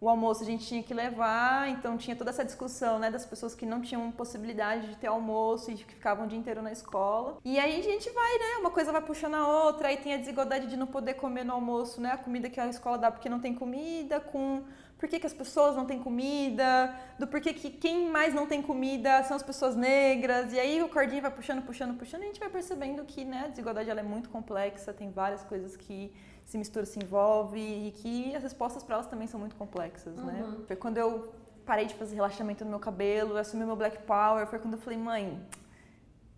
o 0.00 0.08
almoço 0.08 0.42
a 0.42 0.46
gente 0.46 0.66
tinha 0.66 0.82
que 0.82 0.92
levar, 0.92 1.68
então 1.68 1.96
tinha 1.96 2.16
toda 2.16 2.30
essa 2.30 2.44
discussão, 2.44 2.98
né, 2.98 3.10
das 3.10 3.26
pessoas 3.26 3.54
que 3.54 3.66
não 3.66 3.82
tinham 3.82 4.10
possibilidade 4.10 4.88
de 4.88 4.96
ter 4.96 5.08
almoço 5.08 5.70
e 5.70 5.74
que 5.74 5.84
ficavam 5.84 6.24
o 6.24 6.28
dia 6.28 6.38
inteiro 6.38 6.62
na 6.62 6.72
escola. 6.72 7.38
E 7.44 7.58
aí 7.58 7.78
a 7.78 7.82
gente 7.82 8.10
vai, 8.10 8.38
né? 8.38 8.56
Uma 8.60 8.70
coisa 8.70 8.90
vai 8.90 9.02
puxando 9.02 9.34
a 9.34 9.46
outra, 9.46 9.88
aí 9.88 9.98
tem 9.98 10.14
a 10.14 10.16
desigualdade 10.16 10.66
de 10.66 10.76
não 10.76 10.86
poder 10.86 11.14
comer 11.14 11.44
no 11.44 11.52
almoço, 11.52 12.00
né? 12.00 12.12
A 12.12 12.18
comida 12.18 12.50
que 12.50 12.58
a 12.58 12.66
escola 12.66 12.98
dá 12.98 13.10
porque 13.10 13.28
não 13.28 13.40
tem 13.40 13.54
comida, 13.54 14.20
com 14.20 14.64
por 15.00 15.08
que, 15.08 15.18
que 15.18 15.26
as 15.26 15.32
pessoas 15.32 15.74
não 15.74 15.86
têm 15.86 15.98
comida, 15.98 16.94
do 17.18 17.26
porquê 17.26 17.54
que 17.54 17.70
quem 17.70 18.10
mais 18.10 18.34
não 18.34 18.46
tem 18.46 18.60
comida 18.60 19.22
são 19.22 19.34
as 19.34 19.42
pessoas 19.42 19.74
negras, 19.74 20.52
e 20.52 20.60
aí 20.60 20.82
o 20.82 20.90
cordinho 20.90 21.22
vai 21.22 21.30
puxando, 21.30 21.62
puxando, 21.62 21.96
puxando, 21.96 22.20
e 22.20 22.24
a 22.24 22.26
gente 22.26 22.38
vai 22.38 22.50
percebendo 22.50 23.02
que 23.06 23.24
né, 23.24 23.44
a 23.46 23.48
desigualdade 23.48 23.88
ela 23.88 24.00
é 24.00 24.02
muito 24.02 24.28
complexa, 24.28 24.92
tem 24.92 25.10
várias 25.10 25.42
coisas 25.42 25.74
que 25.74 26.12
se 26.44 26.58
misturam, 26.58 26.84
se 26.84 26.98
envolvem, 27.02 27.88
e 27.88 27.92
que 27.92 28.36
as 28.36 28.42
respostas 28.42 28.82
para 28.82 28.96
elas 28.96 29.06
também 29.06 29.26
são 29.26 29.40
muito 29.40 29.56
complexas, 29.56 30.16
né? 30.16 30.44
Foi 30.66 30.76
quando 30.76 30.98
eu 30.98 31.32
parei 31.64 31.86
de 31.86 31.94
fazer 31.94 32.16
relaxamento 32.16 32.62
no 32.62 32.70
meu 32.70 32.78
cabelo, 32.78 33.38
assumi 33.38 33.64
meu 33.64 33.76
black 33.76 34.02
power, 34.02 34.46
foi 34.48 34.58
quando 34.58 34.74
eu 34.74 34.80
falei, 34.80 34.98
mãe, 34.98 35.40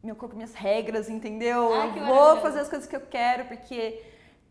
meu 0.05 0.15
corpo, 0.15 0.37
minhas 0.37 0.55
regras, 0.55 1.11
entendeu? 1.11 1.75
Ai, 1.75 1.99
eu 1.99 2.07
vou 2.07 2.37
fazer 2.37 2.61
as 2.61 2.69
coisas 2.69 2.87
que 2.87 2.95
eu 2.95 3.01
quero, 3.01 3.47
porque 3.47 4.01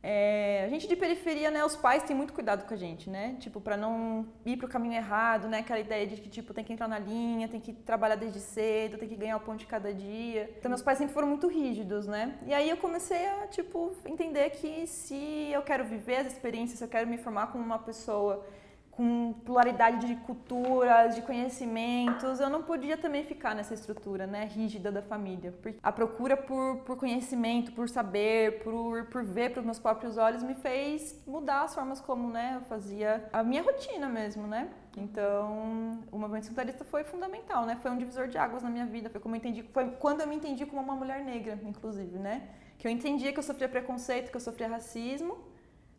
é, 0.03 0.63
a 0.65 0.69
gente 0.69 0.87
de 0.87 0.95
periferia, 0.95 1.51
né, 1.51 1.63
os 1.63 1.75
pais 1.75 2.01
têm 2.01 2.15
muito 2.15 2.33
cuidado 2.33 2.65
com 2.67 2.73
a 2.73 2.77
gente, 2.77 3.07
né? 3.07 3.35
Tipo, 3.39 3.61
pra 3.61 3.77
não 3.77 4.25
ir 4.43 4.57
pro 4.57 4.67
caminho 4.67 4.95
errado, 4.95 5.47
né? 5.47 5.59
Aquela 5.59 5.79
ideia 5.79 6.07
de 6.07 6.19
que, 6.19 6.27
tipo, 6.27 6.53
tem 6.55 6.63
que 6.63 6.73
entrar 6.73 6.87
na 6.87 6.97
linha, 6.97 7.47
tem 7.47 7.59
que 7.59 7.71
trabalhar 7.71 8.15
desde 8.15 8.39
cedo, 8.39 8.97
tem 8.97 9.07
que 9.07 9.15
ganhar 9.15 9.37
o 9.37 9.41
pão 9.41 9.55
de 9.55 9.67
cada 9.67 9.93
dia. 9.93 10.49
Então, 10.57 10.69
meus 10.69 10.81
pais 10.81 10.97
sempre 10.97 11.13
foram 11.13 11.27
muito 11.27 11.47
rígidos, 11.47 12.07
né? 12.07 12.35
E 12.47 12.53
aí 12.53 12.67
eu 12.67 12.77
comecei 12.77 13.27
a, 13.27 13.47
tipo, 13.47 13.95
entender 14.05 14.49
que 14.49 14.87
se 14.87 15.51
eu 15.51 15.61
quero 15.61 15.85
viver 15.85 16.17
as 16.17 16.27
experiências, 16.27 16.79
se 16.79 16.83
eu 16.83 16.89
quero 16.89 17.07
me 17.07 17.19
formar 17.19 17.51
como 17.51 17.63
uma 17.63 17.77
pessoa 17.77 18.43
com 19.01 19.33
pluralidade 19.43 20.05
de 20.05 20.15
culturas, 20.17 21.15
de 21.15 21.23
conhecimentos, 21.23 22.39
eu 22.39 22.51
não 22.51 22.61
podia 22.61 22.95
também 22.95 23.23
ficar 23.23 23.55
nessa 23.55 23.73
estrutura, 23.73 24.27
né, 24.27 24.45
rígida 24.45 24.91
da 24.91 25.01
família. 25.01 25.51
Porque 25.59 25.79
a 25.81 25.91
procura 25.91 26.37
por, 26.37 26.77
por 26.85 26.95
conhecimento, 26.97 27.71
por 27.71 27.89
saber, 27.89 28.63
por, 28.63 29.05
por 29.05 29.23
ver 29.23 29.49
pelos 29.49 29.65
meus 29.65 29.79
próprios 29.79 30.17
olhos 30.19 30.43
me 30.43 30.53
fez 30.53 31.19
mudar 31.25 31.63
as 31.63 31.73
formas 31.73 31.99
como, 31.99 32.29
né, 32.29 32.57
eu 32.57 32.61
fazia 32.61 33.27
a 33.33 33.41
minha 33.41 33.63
rotina 33.63 34.07
mesmo, 34.07 34.45
né? 34.45 34.69
Então, 34.95 35.99
o 36.11 36.19
movimento 36.19 36.43
secundarista 36.43 36.83
foi 36.83 37.03
fundamental, 37.03 37.65
né? 37.65 37.79
Foi 37.81 37.89
um 37.89 37.97
divisor 37.97 38.27
de 38.27 38.37
águas 38.37 38.61
na 38.61 38.69
minha 38.69 38.85
vida, 38.85 39.09
foi 39.09 39.19
como 39.19 39.33
eu 39.33 39.37
entendi, 39.39 39.63
foi 39.63 39.89
quando 40.03 40.21
eu 40.21 40.27
me 40.27 40.35
entendi 40.35 40.63
como 40.63 40.79
uma 40.79 40.95
mulher 40.95 41.25
negra, 41.25 41.57
inclusive, 41.63 42.19
né? 42.19 42.49
Que 42.77 42.87
eu 42.87 42.91
entendia 42.91 43.33
que 43.33 43.39
eu 43.39 43.43
sofria 43.43 43.67
preconceito, 43.67 44.29
que 44.29 44.37
eu 44.37 44.41
sofria 44.41 44.67
racismo, 44.67 45.39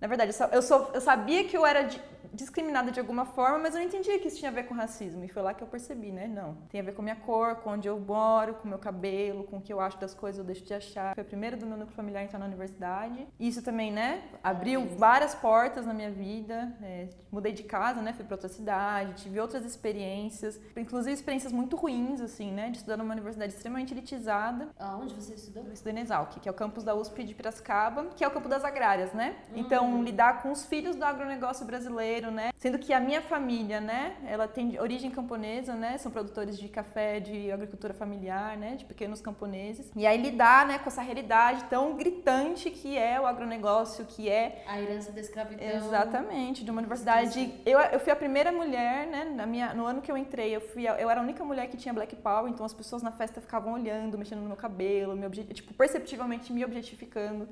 na 0.03 0.09
verdade, 0.09 0.31
eu, 0.31 0.35
só- 0.35 0.47
eu, 0.53 0.61
sou- 0.63 0.91
eu 0.93 1.01
sabia 1.01 1.45
que 1.45 1.57
eu 1.57 1.65
era 1.65 1.83
di- 1.85 2.03
discriminada 2.35 2.91
de 2.91 2.99
alguma 2.99 3.25
forma, 3.25 3.59
mas 3.59 3.75
eu 3.75 3.81
não 3.81 3.87
entendia 3.87 4.19
que 4.19 4.27
isso 4.27 4.39
tinha 4.39 4.51
a 4.51 4.55
ver 4.55 4.65
com 4.65 4.75
racismo. 4.75 5.23
E 5.25 5.29
foi 5.29 5.43
lá 5.43 5.55
que 5.55 5.63
eu 5.63 5.67
percebi, 5.69 6.11
né? 6.11 6.27
Não. 6.27 6.55
Tem 6.71 6.81
a 6.81 6.83
ver 6.83 6.93
com 6.93 7.03
a 7.03 7.05
minha 7.05 7.15
cor, 7.17 7.57
com 7.57 7.71
onde 7.71 7.87
eu 7.87 8.01
moro, 8.01 8.55
com 8.55 8.65
o 8.65 8.69
meu 8.69 8.79
cabelo, 8.79 9.45
com 9.45 9.59
o 9.59 9.61
que 9.61 9.73
eu 9.73 9.79
acho 9.81 9.99
das 10.01 10.13
coisas, 10.13 10.39
eu 10.41 10.45
deixo 10.45 10.65
de 10.65 10.75
achar. 10.75 11.15
Foi 11.15 11.23
a 11.23 11.27
primeira 11.27 11.57
do 11.57 11.67
meu 11.67 11.77
núcleo 11.77 11.95
familiar 11.95 12.21
a 12.23 12.25
entrar 12.25 12.39
na 12.41 12.47
universidade. 12.47 13.29
Isso 13.39 13.63
também, 13.63 13.93
né? 13.93 14.23
Abriu 14.43 14.85
várias 14.97 15.35
portas 15.37 15.87
na 15.87 15.95
minha 15.95 16.11
vida. 16.11 16.75
É, 16.83 17.09
mudei 17.31 17.53
de 17.53 17.63
casa, 17.63 18.01
né? 18.03 18.13
Fui 18.13 18.25
para 18.25 18.35
outra 18.35 18.49
cidade, 18.49 19.23
tive 19.23 19.39
outras 19.39 19.65
experiências, 19.65 20.59
inclusive 20.77 21.13
experiências 21.15 21.53
muito 21.53 21.77
ruins, 21.77 22.21
assim, 22.21 22.51
né? 22.51 22.71
De 22.71 22.79
estudar 22.79 22.97
numa 22.97 23.13
universidade 23.15 23.53
extremamente 23.53 23.95
elitizada. 23.95 24.69
Aonde 24.81 25.15
você 25.15 25.35
estudou? 25.35 25.65
Eu 25.67 25.73
estudei 25.73 25.93
na 25.93 26.01
Exalc, 26.01 26.41
que 26.41 26.49
é 26.49 26.51
o 26.53 26.55
campus 26.55 26.83
da 26.83 26.95
USP 26.95 27.23
de 27.25 27.35
Piracicaba, 27.35 28.07
que 28.17 28.25
é 28.25 28.27
o 28.27 28.31
campo 28.31 28.49
das 28.49 28.65
agrárias, 28.65 29.13
né? 29.13 29.37
Então, 29.55 29.92
lidar 30.01 30.41
com 30.43 30.53
os 30.53 30.65
filhos 30.65 30.95
do 30.95 31.05
agronegócio 31.05 31.67
brasileiro, 31.67 32.31
né? 32.31 32.51
Sendo 32.57 32.79
que 32.79 32.93
a 32.93 33.01
minha 33.01 33.21
família, 33.21 33.81
né? 33.81 34.15
Ela 34.27 34.47
tem 34.47 34.79
origem 34.79 35.11
camponesa, 35.11 35.75
né? 35.75 35.99
São 35.99 36.13
produtores 36.13 36.57
de 36.57 36.69
café, 36.69 37.19
de 37.19 37.51
agricultura 37.51 37.93
familiar, 37.93 38.57
né? 38.57 38.77
De 38.77 38.85
pequenos 38.85 39.21
camponeses. 39.21 39.91
E 39.97 40.07
aí 40.07 40.17
lidar, 40.21 40.67
né? 40.67 40.79
Com 40.79 40.89
essa 40.89 41.03
realidade 41.03 41.65
tão 41.65 41.97
gritante 41.97 42.71
que 42.71 42.97
é 42.97 43.21
o 43.21 43.27
agronegócio, 43.27 44.05
que 44.05 44.29
é 44.29 44.63
A 44.69 44.81
herança 44.81 45.11
da 45.11 45.21
escravidão. 45.21 45.67
Exatamente, 45.67 46.65
de 46.65 46.71
uma 46.71 46.79
universidade. 46.81 47.53
Eu, 47.67 47.79
eu 47.81 47.99
fui 47.99 48.13
a 48.13 48.17
primeira 48.17 48.53
mulher, 48.53 49.07
né? 49.09 49.25
Na 49.25 49.45
minha, 49.47 49.75
no 49.75 49.85
ano 49.87 50.01
que 50.01 50.13
eu 50.13 50.17
entrei, 50.17 50.55
eu, 50.55 50.61
fui 50.61 50.87
a- 50.87 51.01
eu 51.01 51.11
era 51.11 51.21
a 51.21 51.23
única 51.23 51.45
mulher 51.45 51.67
que 51.69 51.77
tinha 51.77 51.93
Black 51.93 52.15
Power, 52.17 52.51
então 52.51 52.65
as 52.65 52.73
pessoas 52.75 53.03
na 53.03 53.11
festa 53.11 53.41
ficavam 53.41 53.73
olhando, 53.73 54.17
mexendo 54.17 54.41
no 54.41 54.47
meu 54.47 54.57
cabelo, 54.57 55.17
me 55.17 55.29
tipo, 55.53 55.75
perceptivelmente 55.75 56.53
me 56.53 56.65
objetificando. 56.65 57.49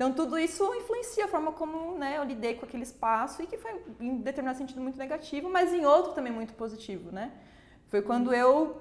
Então 0.00 0.14
tudo 0.14 0.38
isso 0.38 0.64
influencia 0.76 1.26
a 1.26 1.28
forma 1.28 1.52
como 1.52 1.98
né, 1.98 2.16
eu 2.16 2.24
lidei 2.24 2.54
com 2.54 2.64
aquele 2.64 2.84
espaço 2.84 3.42
e 3.42 3.46
que 3.46 3.58
foi 3.58 3.70
em 4.00 4.16
determinado 4.22 4.56
sentido 4.56 4.80
muito 4.80 4.96
negativo, 4.96 5.50
mas 5.50 5.74
em 5.74 5.84
outro 5.84 6.12
também 6.12 6.32
muito 6.32 6.54
positivo, 6.54 7.12
né? 7.12 7.30
Foi 7.88 8.00
quando 8.00 8.32
eu 8.32 8.80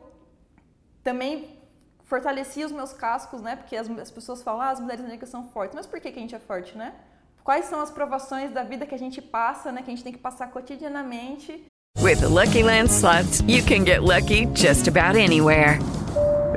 também 1.04 1.60
fortaleci 2.06 2.64
os 2.64 2.72
meus 2.72 2.94
cascos, 2.94 3.42
né? 3.42 3.58
Porque 3.58 3.76
as, 3.76 3.90
as 3.90 4.10
pessoas 4.10 4.42
falam, 4.42 4.62
ah, 4.62 4.70
as 4.70 4.80
mulheres 4.80 5.04
negras 5.04 5.30
são 5.30 5.50
fortes. 5.50 5.76
Mas 5.76 5.86
por 5.86 6.00
que, 6.00 6.10
que 6.10 6.20
a 6.20 6.22
gente 6.22 6.36
é 6.36 6.40
forte, 6.40 6.78
né? 6.78 6.96
Quais 7.44 7.66
são 7.66 7.82
as 7.82 7.92
provações 7.92 8.54
da 8.54 8.64
vida 8.64 8.86
que 8.86 8.96
a 8.96 9.00
gente 9.00 9.22
passa, 9.22 9.74
né? 9.74 9.82
Que 9.82 9.92
a 9.92 9.94
gente 9.94 10.06
tem 10.06 10.14
que 10.14 10.20
passar 10.20 10.50
cotidianamente 10.50 11.66
With 11.98 12.22
the 12.22 12.30
Lucky 12.30 12.64
Land 12.64 12.90
slots, 12.92 13.42
you 13.42 13.62
can 13.62 13.84
get 13.84 14.04
lucky 14.04 14.46
just 14.56 14.88
about 14.88 15.18
anywhere. 15.18 15.80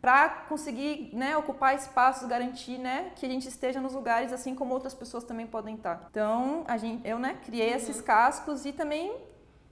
Para 0.00 0.28
conseguir 0.48 1.10
né, 1.12 1.36
ocupar 1.36 1.74
espaços, 1.74 2.26
garantir 2.26 2.78
né, 2.78 3.12
que 3.16 3.26
a 3.26 3.28
gente 3.28 3.46
esteja 3.46 3.80
nos 3.80 3.92
lugares 3.92 4.32
assim 4.32 4.54
como 4.54 4.72
outras 4.72 4.94
pessoas 4.94 5.24
também 5.24 5.46
podem 5.46 5.74
estar. 5.74 6.08
Então, 6.10 6.64
a 6.66 6.76
gente, 6.76 7.06
eu 7.06 7.18
né, 7.18 7.38
criei 7.44 7.72
esses 7.74 8.00
cascos 8.00 8.64
e 8.64 8.72
também 8.72 9.14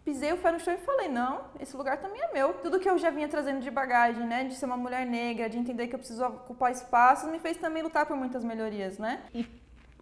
pisei 0.05 0.33
o 0.33 0.39
pé 0.39 0.51
no 0.53 0.59
chão 0.59 0.73
e 0.73 0.79
falei, 0.79 1.09
não, 1.09 1.43
esse 1.61 1.77
lugar 1.77 1.99
também 1.99 2.21
é 2.23 2.33
meu. 2.33 2.55
Tudo 2.55 2.81
que 2.81 2.89
eu 2.89 2.97
já 2.97 3.11
vinha 3.11 3.29
trazendo 3.29 3.61
de 3.61 3.71
bagagem, 3.71 4.27
né, 4.27 4.45
de 4.45 4.55
ser 4.55 4.65
uma 4.65 4.77
mulher 4.77 5.07
negra, 5.07 5.51
de 5.51 5.59
entender 5.59 5.87
que 5.87 5.95
eu 5.95 5.99
preciso 5.99 6.25
ocupar 6.25 6.73
espaços, 6.73 7.31
me 7.31 7.39
fez 7.39 7.59
também 7.59 7.83
lutar 7.83 8.07
por 8.07 8.17
muitas 8.17 8.43
melhorias, 8.43 8.99
né? 8.99 9.23
E 9.35 9.47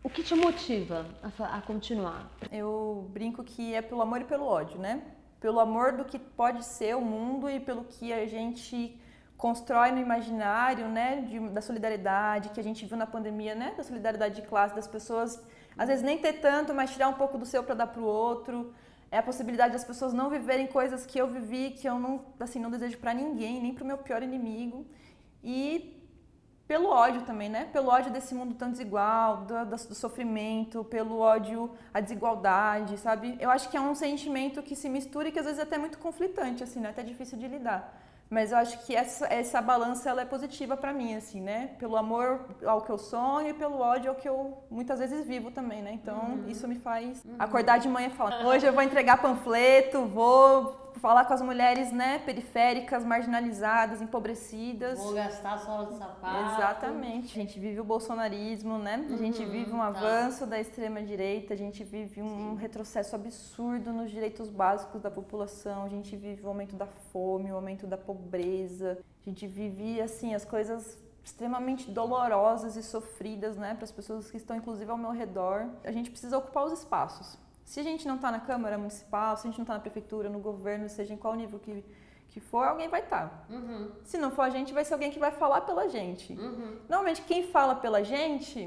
o 0.04 0.08
que 0.08 0.22
te 0.22 0.34
motiva 0.36 1.04
a, 1.40 1.56
a 1.56 1.60
continuar? 1.60 2.30
Eu 2.52 3.08
brinco 3.10 3.42
que 3.42 3.74
é 3.74 3.82
pelo 3.82 4.00
amor 4.00 4.20
e 4.20 4.24
pelo 4.24 4.44
ódio, 4.44 4.78
né? 4.78 5.02
Pelo 5.40 5.58
amor 5.58 5.92
do 5.92 6.04
que 6.04 6.20
pode 6.20 6.64
ser 6.64 6.94
o 6.94 7.00
mundo 7.00 7.50
e 7.50 7.58
pelo 7.58 7.82
que 7.82 8.12
a 8.12 8.24
gente 8.28 8.96
constrói 9.36 9.90
no 9.92 9.98
imaginário, 9.98 10.88
né, 10.88 11.20
de- 11.22 11.48
da 11.50 11.60
solidariedade 11.60 12.48
que 12.50 12.60
a 12.60 12.62
gente 12.62 12.84
viu 12.86 12.96
na 12.96 13.06
pandemia, 13.06 13.54
né, 13.54 13.74
da 13.76 13.82
solidariedade 13.82 14.40
de 14.40 14.46
classe 14.46 14.74
das 14.74 14.86
pessoas, 14.86 15.40
às 15.76 15.88
vezes 15.88 16.02
nem 16.02 16.18
ter 16.18 16.34
tanto, 16.34 16.72
mas 16.74 16.90
tirar 16.90 17.08
um 17.08 17.14
pouco 17.14 17.36
do 17.38 17.44
seu 17.46 17.62
para 17.62 17.74
dar 17.74 17.86
para 17.88 18.00
o 18.00 18.04
outro. 18.04 18.72
É 19.10 19.18
a 19.18 19.22
possibilidade 19.22 19.72
das 19.72 19.84
pessoas 19.84 20.12
não 20.12 20.28
viverem 20.28 20.66
coisas 20.66 21.06
que 21.06 21.18
eu 21.18 21.28
vivi, 21.28 21.70
que 21.70 21.88
eu 21.88 21.98
não, 21.98 22.24
assim, 22.40 22.58
não 22.58 22.70
desejo 22.70 22.98
para 22.98 23.14
ninguém, 23.14 23.60
nem 23.62 23.72
para 23.74 23.84
o 23.84 23.86
meu 23.86 23.98
pior 23.98 24.22
inimigo. 24.22 24.84
E 25.44 25.92
pelo 26.66 26.88
ódio 26.88 27.22
também, 27.22 27.48
né? 27.48 27.66
Pelo 27.72 27.88
ódio 27.88 28.10
desse 28.10 28.34
mundo 28.34 28.54
tão 28.54 28.70
desigual, 28.70 29.44
do, 29.44 29.64
do, 29.64 29.76
do 29.76 29.94
sofrimento, 29.94 30.82
pelo 30.84 31.18
ódio 31.20 31.70
à 31.94 32.00
desigualdade, 32.00 32.98
sabe? 32.98 33.36
Eu 33.38 33.50
acho 33.50 33.68
que 33.70 33.76
é 33.76 33.80
um 33.80 33.94
sentimento 33.94 34.60
que 34.62 34.74
se 34.74 34.88
mistura 34.88 35.28
e 35.28 35.32
que 35.32 35.38
às 35.38 35.44
vezes 35.44 35.60
é 35.60 35.62
até 35.62 35.78
muito 35.78 35.98
conflitante, 35.98 36.64
assim, 36.64 36.80
né? 36.80 36.88
Até 36.90 37.04
difícil 37.04 37.38
de 37.38 37.46
lidar. 37.46 38.05
Mas 38.28 38.50
eu 38.50 38.58
acho 38.58 38.84
que 38.84 38.94
essa, 38.94 39.26
essa 39.26 39.62
balança 39.62 40.10
ela 40.10 40.22
é 40.22 40.24
positiva 40.24 40.76
pra 40.76 40.92
mim, 40.92 41.14
assim, 41.14 41.40
né? 41.40 41.70
Pelo 41.78 41.96
amor 41.96 42.40
ao 42.64 42.82
que 42.82 42.90
eu 42.90 42.98
sonho 42.98 43.50
e 43.50 43.54
pelo 43.54 43.78
ódio 43.78 44.10
ao 44.10 44.16
que 44.16 44.28
eu 44.28 44.58
muitas 44.70 44.98
vezes 44.98 45.24
vivo 45.26 45.50
também, 45.50 45.80
né? 45.80 45.92
Então 45.92 46.40
isso 46.48 46.66
me 46.66 46.74
faz 46.74 47.24
acordar 47.38 47.78
de 47.78 47.88
manhã 47.88 48.08
e 48.08 48.10
falar: 48.10 48.44
hoje 48.44 48.66
eu 48.66 48.72
vou 48.72 48.82
entregar 48.82 49.22
panfleto, 49.22 50.06
vou 50.06 50.85
falar 51.00 51.24
com 51.24 51.34
as 51.34 51.42
mulheres, 51.42 51.92
né? 51.92 52.18
Periféricas, 52.18 53.04
marginalizadas, 53.04 54.00
empobrecidas. 54.00 54.98
Vou 54.98 55.14
gastar 55.14 55.58
sola 55.58 55.86
de 55.86 55.98
sapato. 55.98 56.54
Exatamente. 56.54 57.38
A 57.38 57.42
gente 57.42 57.58
vive 57.58 57.80
o 57.80 57.84
bolsonarismo, 57.84 58.78
né? 58.78 59.06
A 59.12 59.16
gente 59.16 59.44
vive 59.44 59.72
um 59.72 59.78
tá. 59.78 59.86
avanço 59.86 60.46
da 60.46 60.58
extrema 60.60 61.02
direita, 61.02 61.54
a 61.54 61.56
gente 61.56 61.84
vive 61.84 62.22
um 62.22 62.54
retrocesso 62.54 63.14
absurdo 63.14 63.92
nos 63.92 64.10
direitos 64.10 64.48
básicos 64.48 65.00
da 65.00 65.10
população, 65.10 65.84
a 65.84 65.88
gente 65.88 66.16
vive 66.16 66.42
o 66.44 66.48
aumento 66.48 66.76
da 66.76 66.86
fome, 66.86 67.52
o 67.52 67.56
aumento 67.56 67.86
da 67.86 67.96
pobreza. 67.96 68.98
A 69.20 69.28
gente 69.28 69.46
vive 69.46 70.00
assim 70.00 70.34
as 70.34 70.44
coisas 70.44 70.98
extremamente 71.24 71.90
dolorosas 71.90 72.76
e 72.76 72.82
sofridas, 72.84 73.56
né, 73.56 73.74
para 73.74 73.82
as 73.82 73.90
pessoas 73.90 74.30
que 74.30 74.36
estão 74.36 74.56
inclusive 74.56 74.88
ao 74.88 74.96
meu 74.96 75.10
redor. 75.10 75.66
A 75.84 75.90
gente 75.90 76.08
precisa 76.08 76.38
ocupar 76.38 76.64
os 76.64 76.72
espaços. 76.72 77.36
Se 77.66 77.80
a 77.80 77.82
gente 77.82 78.06
não 78.06 78.14
está 78.14 78.30
na 78.30 78.38
Câmara 78.40 78.78
Municipal, 78.78 79.36
se 79.36 79.46
a 79.46 79.50
gente 79.50 79.58
não 79.58 79.64
está 79.64 79.74
na 79.74 79.80
Prefeitura, 79.80 80.30
no 80.30 80.38
governo, 80.38 80.88
seja 80.88 81.12
em 81.12 81.16
qual 81.16 81.34
nível 81.34 81.58
que, 81.58 81.84
que 82.28 82.38
for, 82.40 82.64
alguém 82.64 82.88
vai 82.88 83.00
estar. 83.00 83.44
Se 84.04 84.16
não 84.16 84.30
for 84.30 84.42
a 84.42 84.50
gente, 84.50 84.72
vai 84.72 84.84
ser 84.84 84.94
alguém 84.94 85.10
que 85.10 85.18
vai 85.18 85.32
falar 85.32 85.62
pela 85.62 85.88
gente. 85.88 86.32
Normalmente, 86.88 87.22
quem 87.22 87.42
fala 87.54 87.74
pela 87.74 88.02
gente 88.04 88.60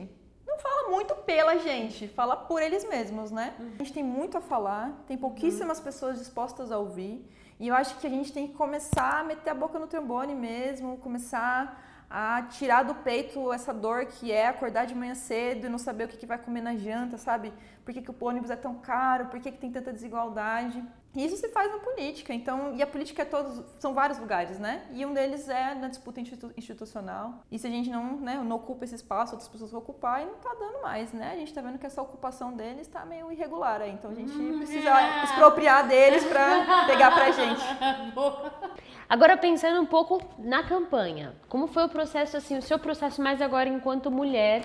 não 0.45 0.57
fala 0.59 0.89
muito 0.89 1.15
pela 1.15 1.57
gente, 1.59 2.07
fala 2.09 2.35
por 2.35 2.61
eles 2.61 2.83
mesmos, 2.89 3.31
né? 3.31 3.55
A 3.75 3.83
gente 3.83 3.93
tem 3.93 4.03
muito 4.03 4.37
a 4.37 4.41
falar, 4.41 4.91
tem 5.07 5.17
pouquíssimas 5.17 5.79
pessoas 5.79 6.17
dispostas 6.19 6.69
a 6.71 6.77
ouvir. 6.77 7.25
E 7.59 7.67
eu 7.69 7.75
acho 7.75 7.97
que 7.99 8.07
a 8.07 8.09
gente 8.09 8.33
tem 8.33 8.47
que 8.47 8.53
começar 8.53 9.19
a 9.19 9.23
meter 9.23 9.49
a 9.51 9.53
boca 9.53 9.77
no 9.79 9.87
trombone 9.87 10.35
mesmo, 10.35 10.97
começar 10.97 11.85
a 12.09 12.41
tirar 12.43 12.81
do 12.83 12.95
peito 12.95 13.53
essa 13.53 13.71
dor 13.71 14.05
que 14.07 14.31
é 14.31 14.47
acordar 14.47 14.85
de 14.85 14.95
manhã 14.95 15.13
cedo 15.13 15.67
e 15.67 15.69
não 15.69 15.77
saber 15.77 16.05
o 16.05 16.07
que, 16.07 16.17
que 16.17 16.25
vai 16.25 16.39
comer 16.39 16.61
na 16.61 16.75
janta, 16.75 17.17
sabe? 17.19 17.53
Por 17.89 17.93
que, 17.93 18.01
que 18.03 18.11
o 18.11 18.15
ônibus 18.19 18.51
é 18.51 18.55
tão 18.55 18.75
caro? 18.75 19.25
Por 19.29 19.39
que, 19.39 19.51
que 19.51 19.57
tem 19.57 19.71
tanta 19.71 19.91
desigualdade? 19.91 20.83
E 21.15 21.25
isso 21.25 21.37
se 21.37 21.49
faz 21.49 21.71
na 21.71 21.79
política, 21.79 22.31
então, 22.31 22.75
e 22.75 22.83
a 22.83 22.85
política 22.85 23.23
é 23.23 23.25
todos, 23.25 23.65
são 23.79 23.95
vários 23.95 24.19
lugares, 24.19 24.59
né? 24.59 24.83
E 24.91 25.03
um 25.03 25.11
deles 25.11 25.49
é 25.49 25.73
na 25.73 25.87
disputa 25.87 26.21
institu- 26.21 26.51
institucional. 26.55 27.39
E 27.51 27.57
se 27.57 27.65
a 27.65 27.69
gente 27.71 27.89
não, 27.89 28.17
né, 28.17 28.39
não 28.45 28.57
ocupa 28.57 28.85
esse 28.85 28.93
espaço, 28.93 29.33
outras 29.33 29.49
pessoas 29.49 29.71
vão 29.71 29.79
ocupar 29.81 30.21
e 30.21 30.25
não 30.27 30.35
tá 30.35 30.51
dando 30.59 30.83
mais, 30.83 31.11
né? 31.13 31.31
A 31.33 31.35
gente 31.35 31.51
tá 31.51 31.61
vendo 31.61 31.79
que 31.79 31.85
essa 31.87 31.99
ocupação 31.99 32.53
deles 32.53 32.87
tá 32.87 33.03
meio 33.07 33.31
irregular 33.31 33.81
aí, 33.81 33.89
então 33.91 34.11
a 34.11 34.13
gente 34.13 34.31
precisa 34.57 35.23
expropriar 35.23 35.87
deles 35.87 36.23
pra 36.25 36.85
pegar 36.85 37.11
pra 37.11 37.31
gente. 37.31 37.59
Agora 39.09 39.35
pensando 39.35 39.81
um 39.81 39.85
pouco 39.87 40.21
na 40.37 40.61
campanha, 40.61 41.35
como 41.47 41.65
foi 41.65 41.85
o 41.85 41.89
processo 41.89 42.37
assim, 42.37 42.55
o 42.55 42.61
seu 42.61 42.77
processo 42.77 43.19
mais 43.19 43.41
agora 43.41 43.67
enquanto 43.67 44.11
mulher, 44.11 44.61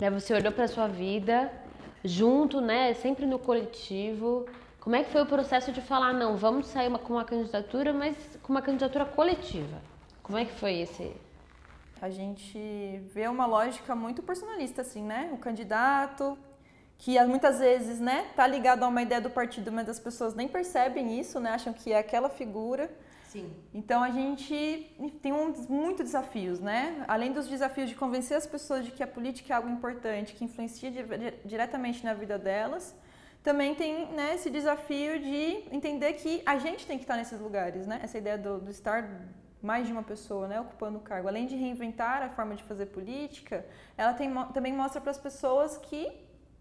né? 0.00 0.08
Você 0.08 0.32
olhou 0.32 0.50
para 0.50 0.66
sua 0.66 0.88
vida 0.88 1.52
junto, 2.04 2.60
né? 2.60 2.92
Sempre 2.94 3.26
no 3.26 3.38
coletivo. 3.38 4.46
Como 4.80 4.94
é 4.94 5.02
que 5.02 5.10
foi 5.10 5.22
o 5.22 5.26
processo 5.26 5.72
de 5.72 5.80
falar 5.80 6.12
não, 6.12 6.36
vamos 6.36 6.66
sair 6.66 6.88
uma- 6.88 6.98
com 6.98 7.14
uma 7.14 7.24
candidatura, 7.24 7.92
mas 7.92 8.14
com 8.42 8.52
uma 8.52 8.60
candidatura 8.60 9.04
coletiva? 9.06 9.80
Como 10.22 10.36
é 10.36 10.44
que 10.44 10.52
foi 10.52 10.74
esse? 10.80 11.12
A 12.02 12.10
gente 12.10 12.58
vê 13.14 13.26
uma 13.28 13.46
lógica 13.46 13.94
muito 13.94 14.22
personalista, 14.22 14.82
assim, 14.82 15.02
né? 15.02 15.30
O 15.32 15.38
candidato, 15.38 16.36
que 16.98 17.18
muitas 17.24 17.58
vezes, 17.60 17.98
né, 17.98 18.26
tá 18.36 18.46
ligado 18.46 18.82
a 18.82 18.88
uma 18.88 19.00
ideia 19.00 19.20
do 19.22 19.30
partido, 19.30 19.72
mas 19.72 19.88
as 19.88 19.98
pessoas 19.98 20.34
nem 20.34 20.46
percebem 20.46 21.18
isso, 21.18 21.40
né? 21.40 21.50
Acham 21.52 21.72
que 21.72 21.92
é 21.92 21.98
aquela 21.98 22.28
figura. 22.28 22.90
Sim. 23.34 23.50
Então 23.74 24.00
a 24.00 24.10
gente 24.10 24.94
tem 25.20 25.32
um, 25.32 25.52
muitos 25.68 26.04
desafios, 26.04 26.60
né? 26.60 27.04
Além 27.08 27.32
dos 27.32 27.48
desafios 27.48 27.88
de 27.88 27.96
convencer 27.96 28.36
as 28.36 28.46
pessoas 28.46 28.84
de 28.84 28.92
que 28.92 29.02
a 29.02 29.08
política 29.08 29.52
é 29.52 29.56
algo 29.56 29.68
importante, 29.68 30.34
que 30.34 30.44
influencia 30.44 30.88
di- 30.88 31.02
diretamente 31.44 32.04
na 32.04 32.14
vida 32.14 32.38
delas, 32.38 32.94
também 33.42 33.74
tem 33.74 34.06
né, 34.12 34.36
esse 34.36 34.48
desafio 34.48 35.18
de 35.18 35.64
entender 35.72 36.12
que 36.12 36.42
a 36.46 36.58
gente 36.58 36.86
tem 36.86 36.96
que 36.96 37.02
estar 37.02 37.16
nesses 37.16 37.40
lugares, 37.40 37.88
né? 37.88 37.98
Essa 38.04 38.18
ideia 38.18 38.38
do, 38.38 38.60
do 38.60 38.70
estar 38.70 39.10
mais 39.60 39.84
de 39.88 39.92
uma 39.92 40.04
pessoa, 40.04 40.46
né, 40.46 40.60
ocupando 40.60 40.98
o 40.98 41.00
cargo. 41.00 41.26
Além 41.26 41.46
de 41.46 41.56
reinventar 41.56 42.22
a 42.22 42.28
forma 42.28 42.54
de 42.54 42.62
fazer 42.62 42.86
política, 42.86 43.66
ela 43.96 44.14
tem, 44.14 44.32
também 44.52 44.72
mostra 44.72 45.00
para 45.00 45.10
as 45.10 45.18
pessoas 45.18 45.76
que 45.76 46.06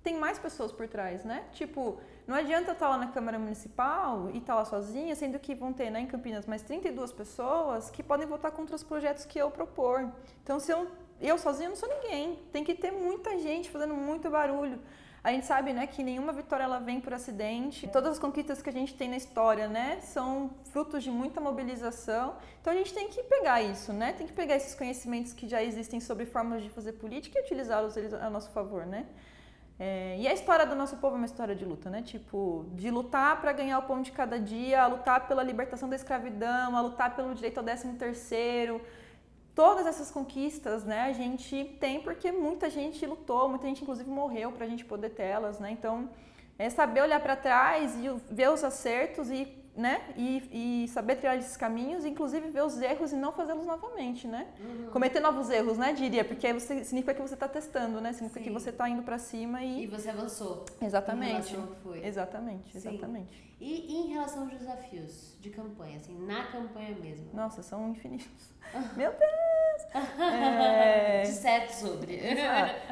tem 0.03 0.17
mais 0.17 0.39
pessoas 0.39 0.71
por 0.71 0.87
trás, 0.87 1.23
né? 1.23 1.43
Tipo, 1.53 1.99
não 2.25 2.35
adianta 2.35 2.71
estar 2.71 2.89
lá 2.89 2.97
na 2.97 3.07
Câmara 3.07 3.37
Municipal 3.37 4.29
e 4.33 4.37
estar 4.37 4.55
lá 4.55 4.63
sozinha, 4.63 5.13
sendo 5.15 5.37
que 5.39 5.53
vão 5.53 5.73
ter, 5.73 5.89
né, 5.89 5.99
em 5.99 6.07
Campinas, 6.07 6.45
mais 6.45 6.61
32 6.61 7.11
pessoas 7.11 7.89
que 7.89 8.01
podem 8.01 8.25
votar 8.25 8.51
contra 8.51 8.75
os 8.75 8.83
projetos 8.83 9.25
que 9.25 9.37
eu 9.37 9.51
propor. 9.51 10.09
Então, 10.41 10.59
se 10.59 10.71
eu, 10.71 10.87
eu 11.19 11.37
sozinha 11.37 11.69
não 11.69 11.75
sou 11.75 11.89
ninguém. 11.89 12.39
Tem 12.51 12.63
que 12.63 12.73
ter 12.73 12.91
muita 12.91 13.37
gente 13.39 13.69
fazendo 13.69 13.93
muito 13.93 14.29
barulho. 14.29 14.79
A 15.23 15.31
gente 15.31 15.45
sabe, 15.45 15.71
né, 15.71 15.87
que 15.87 16.03
nenhuma 16.03 16.33
vitória 16.33 16.63
ela 16.63 16.79
vem 16.79 16.99
por 16.99 17.13
acidente. 17.13 17.87
Todas 17.87 18.11
as 18.11 18.19
conquistas 18.19 18.61
que 18.61 18.69
a 18.69 18.73
gente 18.73 18.93
tem 18.93 19.09
na 19.09 19.15
história, 19.15 19.69
né, 19.69 19.99
são 20.01 20.51
frutos 20.71 21.01
de 21.01 21.09
muita 21.09 21.39
mobilização. 21.39 22.35
Então 22.59 22.73
a 22.73 22.75
gente 22.75 22.93
tem 22.93 23.07
que 23.07 23.23
pegar 23.23 23.61
isso, 23.61 23.93
né? 23.93 24.11
Tem 24.11 24.27
que 24.27 24.33
pegar 24.33 24.57
esses 24.57 24.75
conhecimentos 24.75 25.31
que 25.31 25.47
já 25.47 25.63
existem 25.63 26.01
sobre 26.01 26.25
formas 26.25 26.61
de 26.61 26.69
fazer 26.69 26.93
política 26.93 27.39
e 27.39 27.41
utilizá-los 27.41 27.95
a 27.97 28.29
nosso 28.29 28.51
favor, 28.51 28.85
né? 28.85 29.05
É, 29.79 30.17
e 30.19 30.27
a 30.27 30.33
história 30.33 30.65
do 30.65 30.75
nosso 30.75 30.97
povo 30.97 31.15
é 31.15 31.17
uma 31.17 31.25
história 31.25 31.55
de 31.55 31.65
luta, 31.65 31.89
né? 31.89 32.01
Tipo, 32.01 32.65
de 32.73 32.89
lutar 32.91 33.41
para 33.41 33.51
ganhar 33.51 33.79
o 33.79 33.83
pão 33.83 34.01
de 34.01 34.11
cada 34.11 34.39
dia, 34.39 34.83
a 34.83 34.87
lutar 34.87 35.27
pela 35.27 35.41
libertação 35.43 35.89
da 35.89 35.95
escravidão, 35.95 36.75
a 36.75 36.81
lutar 36.81 37.15
pelo 37.15 37.33
direito 37.33 37.57
ao 37.57 37.63
13 37.63 37.93
terceiro. 37.93 38.81
Todas 39.55 39.85
essas 39.85 40.09
conquistas, 40.09 40.83
né, 40.83 41.03
a 41.03 41.13
gente 41.13 41.77
tem 41.79 42.01
porque 42.01 42.31
muita 42.31 42.71
gente 42.71 43.05
lutou, 43.05 43.47
muita 43.47 43.67
gente 43.67 43.83
inclusive 43.83 44.09
morreu 44.09 44.51
para 44.51 44.65
a 44.65 44.69
gente 44.69 44.83
poder 44.83 45.09
tê-las, 45.09 45.59
né? 45.59 45.69
Então, 45.71 46.09
é 46.57 46.69
saber 46.69 47.01
olhar 47.01 47.19
para 47.19 47.35
trás 47.35 47.95
e 47.97 48.09
ver 48.31 48.49
os 48.49 48.63
acertos 48.63 49.29
e, 49.29 49.45
né, 49.75 50.01
e, 50.15 50.83
e 50.83 50.87
saber 50.89 51.15
trilhar 51.15 51.37
esses 51.37 51.57
caminhos, 51.57 52.05
e 52.05 52.09
inclusive 52.09 52.49
ver 52.49 52.63
os 52.63 52.79
erros 52.79 53.11
e 53.11 53.15
não 53.15 53.31
fazê-los 53.31 53.65
novamente, 53.65 54.27
né? 54.27 54.47
Cometer 54.91 55.19
novos 55.19 55.49
erros, 55.49 55.77
né, 55.77 55.93
diria, 55.93 56.23
porque 56.23 56.45
aí 56.47 56.53
você, 56.53 56.83
significa 56.83 57.13
que 57.13 57.21
você 57.21 57.33
está 57.33 57.47
testando, 57.47 57.99
né? 57.99 58.13
Significa 58.13 58.39
Sim. 58.39 58.45
que 58.45 58.53
você 58.53 58.69
está 58.69 58.87
indo 58.87 59.01
para 59.01 59.17
cima 59.17 59.63
e, 59.63 59.83
E 59.83 59.87
você 59.87 60.09
avançou. 60.09 60.65
exatamente, 60.81 61.57
exatamente, 62.03 62.71
Sim. 62.71 62.77
exatamente. 62.89 63.53
E 63.59 63.95
em 63.95 64.07
relação 64.09 64.43
aos 64.43 64.51
desafios 64.51 65.37
de 65.39 65.49
campanha, 65.49 65.97
assim, 65.97 66.17
na 66.25 66.43
campanha 66.47 66.95
mesmo? 66.95 67.29
Nossa, 67.33 67.63
são 67.63 67.89
infinitos. 67.89 68.53
Meu 68.95 69.11
Deus! 69.11 69.53
É, 70.19 71.21
Disserto 71.23 71.73
sobre. 71.73 72.19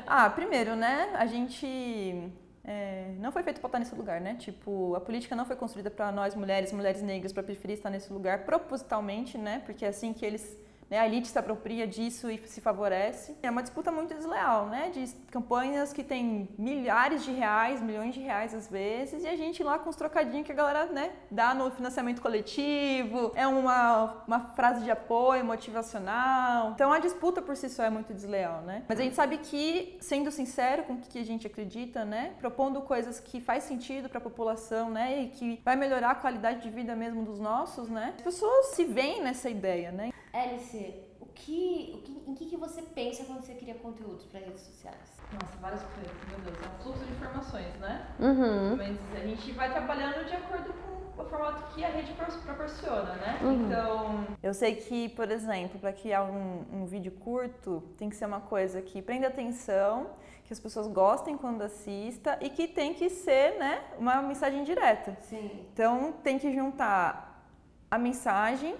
Ah, 0.05 0.29
primeiro, 0.29 0.75
né? 0.75 1.11
A 1.13 1.25
gente 1.25 2.31
é, 2.63 3.13
não 3.19 3.31
foi 3.31 3.41
feito 3.43 3.59
para 3.59 3.67
estar 3.67 3.79
nesse 3.79 3.95
lugar, 3.95 4.21
né? 4.21 4.35
Tipo, 4.35 4.95
a 4.95 5.01
política 5.01 5.35
não 5.35 5.45
foi 5.45 5.55
construída 5.55 5.89
para 5.89 6.11
nós 6.11 6.35
mulheres, 6.35 6.71
mulheres 6.71 7.01
negras, 7.01 7.33
para 7.33 7.43
preferir 7.43 7.77
estar 7.77 7.89
nesse 7.89 8.11
lugar 8.13 8.45
propositalmente, 8.45 9.37
né? 9.37 9.61
Porque 9.65 9.83
é 9.83 9.87
assim 9.87 10.13
que 10.13 10.25
eles 10.25 10.57
né, 10.91 10.99
a 10.99 11.07
elite 11.07 11.29
se 11.29 11.39
apropria 11.39 11.87
disso 11.87 12.29
e 12.29 12.37
se 12.45 12.59
favorece. 12.59 13.33
É 13.41 13.49
uma 13.49 13.61
disputa 13.61 13.89
muito 13.93 14.13
desleal, 14.13 14.65
né? 14.65 14.89
De 14.89 15.07
campanhas 15.31 15.93
que 15.93 16.03
têm 16.03 16.49
milhares 16.57 17.23
de 17.23 17.31
reais, 17.31 17.81
milhões 17.81 18.13
de 18.13 18.19
reais 18.19 18.53
às 18.53 18.67
vezes, 18.67 19.23
e 19.23 19.27
a 19.27 19.37
gente 19.37 19.63
lá 19.63 19.79
com 19.79 19.89
os 19.89 19.95
trocadinhos 19.95 20.45
que 20.45 20.51
a 20.51 20.55
galera 20.55 20.87
né, 20.87 21.13
dá 21.29 21.53
no 21.53 21.71
financiamento 21.71 22.21
coletivo, 22.21 23.31
é 23.35 23.47
uma, 23.47 24.21
uma 24.27 24.39
frase 24.47 24.83
de 24.83 24.91
apoio 24.91 25.45
motivacional. 25.45 26.71
Então 26.71 26.91
a 26.91 26.99
disputa 26.99 27.41
por 27.41 27.55
si 27.55 27.69
só 27.69 27.83
é 27.83 27.89
muito 27.89 28.13
desleal, 28.13 28.61
né? 28.63 28.83
Mas 28.89 28.99
a 28.99 29.03
gente 29.03 29.15
sabe 29.15 29.37
que, 29.37 29.97
sendo 30.01 30.29
sincero 30.29 30.83
com 30.83 30.93
o 30.93 30.97
que 30.97 31.19
a 31.19 31.25
gente 31.25 31.47
acredita, 31.47 32.03
né? 32.03 32.33
Propondo 32.37 32.81
coisas 32.81 33.17
que 33.17 33.39
faz 33.39 33.63
sentido 33.63 34.09
para 34.09 34.17
a 34.17 34.21
população, 34.21 34.89
né? 34.89 35.21
E 35.21 35.27
que 35.29 35.61
vai 35.63 35.77
melhorar 35.77 36.11
a 36.11 36.15
qualidade 36.15 36.61
de 36.61 36.69
vida 36.69 36.97
mesmo 36.97 37.23
dos 37.23 37.39
nossos, 37.39 37.87
né? 37.87 38.13
As 38.17 38.21
pessoas 38.21 38.67
se 38.75 38.83
veem 38.83 39.23
nessa 39.23 39.49
ideia, 39.49 39.89
né? 39.89 40.11
Hélice, 40.33 40.93
o 41.19 41.25
que, 41.25 41.91
o 41.95 42.01
que, 42.01 42.23
em 42.31 42.35
que, 42.35 42.45
que 42.45 42.57
você 42.57 42.81
pensa 42.81 43.23
quando 43.25 43.41
você 43.41 43.53
cria 43.53 43.75
conteúdos 43.75 44.25
para 44.25 44.39
redes 44.39 44.61
sociais? 44.61 45.19
Nossa, 45.33 45.57
várias 45.59 45.81
coisas, 45.83 46.11
meu 46.29 46.39
Deus, 46.39 46.57
é 46.63 46.67
um 46.67 46.83
fluxo 46.83 47.05
de 47.05 47.11
informações, 47.11 47.73
né? 47.79 48.07
Uhum. 48.19 48.75
Mas 48.77 48.97
a 49.15 49.25
gente 49.27 49.51
vai 49.53 49.71
trabalhando 49.71 50.25
de 50.25 50.33
acordo 50.35 50.73
com 50.73 51.21
o 51.21 51.25
formato 51.25 51.73
que 51.73 51.83
a 51.83 51.89
rede 51.89 52.13
pro- 52.13 52.39
proporciona, 52.41 53.13
né? 53.15 53.39
Uhum. 53.43 53.65
Então, 53.65 54.27
eu 54.41 54.53
sei 54.53 54.75
que, 54.75 55.09
por 55.09 55.29
exemplo, 55.29 55.79
para 55.79 55.91
criar 55.93 56.23
um, 56.23 56.63
um 56.71 56.85
vídeo 56.85 57.11
curto, 57.11 57.83
tem 57.97 58.09
que 58.09 58.15
ser 58.15 58.25
uma 58.25 58.41
coisa 58.41 58.81
que 58.81 59.01
prenda 59.01 59.27
atenção, 59.27 60.11
que 60.45 60.53
as 60.53 60.59
pessoas 60.59 60.87
gostem 60.87 61.37
quando 61.37 61.61
assista 61.61 62.37
e 62.41 62.49
que 62.49 62.67
tem 62.67 62.93
que 62.93 63.09
ser, 63.09 63.57
né, 63.57 63.81
uma 63.97 64.21
mensagem 64.21 64.63
direta. 64.63 65.17
Sim. 65.21 65.65
Então, 65.73 66.13
tem 66.23 66.39
que 66.39 66.51
juntar 66.53 67.45
a 67.89 67.97
mensagem 67.97 68.75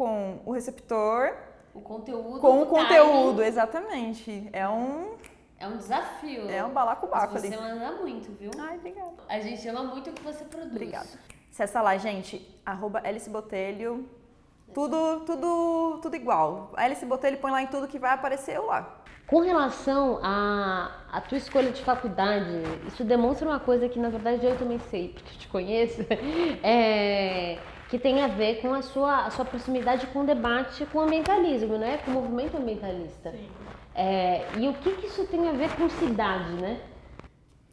com 0.00 0.38
o 0.46 0.52
receptor, 0.52 1.34
O 1.74 1.80
conteúdo. 1.82 2.40
com 2.40 2.62
o 2.62 2.66
conteúdo, 2.66 3.42
exatamente. 3.42 4.48
É 4.50 4.66
um, 4.66 5.12
É 5.58 5.68
um 5.68 5.76
desafio. 5.76 6.48
é 6.48 6.64
um 6.64 6.70
balacobaco 6.70 7.36
ali. 7.36 7.48
você 7.50 7.54
manda 7.58 7.92
muito, 7.96 8.32
viu? 8.32 8.50
Ai, 8.58 8.78
obrigada. 8.78 9.12
A 9.28 9.38
gente 9.40 9.68
ama 9.68 9.84
muito 9.84 10.08
o 10.08 10.12
que 10.14 10.22
você 10.22 10.42
produz. 10.44 10.70
Obrigada. 10.70 11.06
Acessa 11.52 11.82
lá, 11.82 11.98
gente, 11.98 12.40
arroba 12.64 13.02
Alice 13.04 13.28
Botelho. 13.28 14.08
Tudo, 14.72 15.20
tudo, 15.26 15.98
tudo 16.00 16.16
igual. 16.16 16.70
Alice 16.76 17.04
Botelho 17.04 17.36
põe 17.36 17.50
lá 17.50 17.60
em 17.60 17.66
tudo 17.66 17.86
que 17.86 17.98
vai 17.98 18.12
aparecer 18.14 18.56
eu 18.56 18.64
lá. 18.64 18.96
Com 19.26 19.40
relação 19.40 20.18
à, 20.22 20.92
à 21.12 21.20
tua 21.20 21.36
escolha 21.36 21.70
de 21.72 21.84
faculdade, 21.84 22.62
isso 22.88 23.04
demonstra 23.04 23.46
uma 23.46 23.60
coisa 23.60 23.86
que 23.86 23.98
na 23.98 24.08
verdade 24.08 24.46
eu 24.46 24.56
também 24.58 24.78
sei, 24.90 25.10
porque 25.10 25.34
eu 25.34 25.38
te 25.38 25.48
conheço, 25.48 26.00
é, 26.64 27.58
que 27.90 27.98
tem 27.98 28.22
a 28.22 28.28
ver 28.28 28.62
com 28.62 28.72
a 28.72 28.82
sua, 28.82 29.26
a 29.26 29.30
sua 29.30 29.44
proximidade 29.44 30.06
com 30.06 30.20
o 30.20 30.24
debate 30.24 30.86
com 30.86 30.98
o 30.98 31.00
ambientalismo, 31.02 31.76
né? 31.76 31.98
Com 31.98 32.12
o 32.12 32.14
movimento 32.14 32.56
ambientalista. 32.56 33.34
É, 33.92 34.46
e 34.56 34.68
o 34.68 34.74
que, 34.74 34.92
que 34.92 35.06
isso 35.06 35.26
tem 35.26 35.48
a 35.48 35.52
ver 35.52 35.74
com 35.76 35.88
cidade, 35.88 36.52
né? 36.52 36.80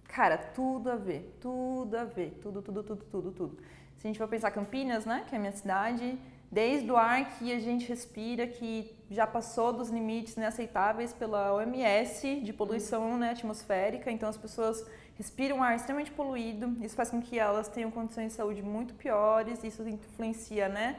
Cara, 0.07 0.35
tudo 0.37 0.89
a 0.89 0.95
ver, 0.95 1.37
tudo 1.39 1.95
a 1.95 2.03
ver, 2.03 2.39
tudo, 2.41 2.63
tudo, 2.63 2.81
tudo, 2.81 3.03
tudo, 3.11 3.31
tudo. 3.31 3.57
Se 3.97 4.07
a 4.07 4.09
gente 4.09 4.17
for 4.17 4.27
pensar 4.27 4.49
Campinas, 4.49 5.05
né, 5.05 5.23
que 5.27 5.35
é 5.35 5.37
a 5.37 5.39
minha 5.39 5.51
cidade, 5.51 6.17
desde 6.51 6.91
o 6.91 6.97
ar 6.97 7.37
que 7.37 7.53
a 7.53 7.59
gente 7.59 7.87
respira, 7.87 8.47
que 8.47 8.91
já 9.11 9.27
passou 9.27 9.71
dos 9.71 9.89
limites 9.89 10.35
né, 10.35 10.47
aceitáveis 10.47 11.13
pela 11.13 11.53
OMS 11.53 12.41
de 12.41 12.51
poluição 12.51 13.17
né, 13.17 13.31
atmosférica, 13.31 14.09
então 14.11 14.27
as 14.27 14.37
pessoas 14.37 14.83
respiram 15.17 15.57
um 15.57 15.63
ar 15.63 15.75
extremamente 15.75 16.11
poluído, 16.11 16.77
isso 16.81 16.95
faz 16.95 17.09
com 17.09 17.21
que 17.21 17.37
elas 17.39 17.67
tenham 17.67 17.89
condições 17.89 18.27
de 18.27 18.33
saúde 18.33 18.61
muito 18.61 18.93
piores, 18.93 19.63
isso 19.63 19.87
influencia, 19.87 20.69
né, 20.69 20.95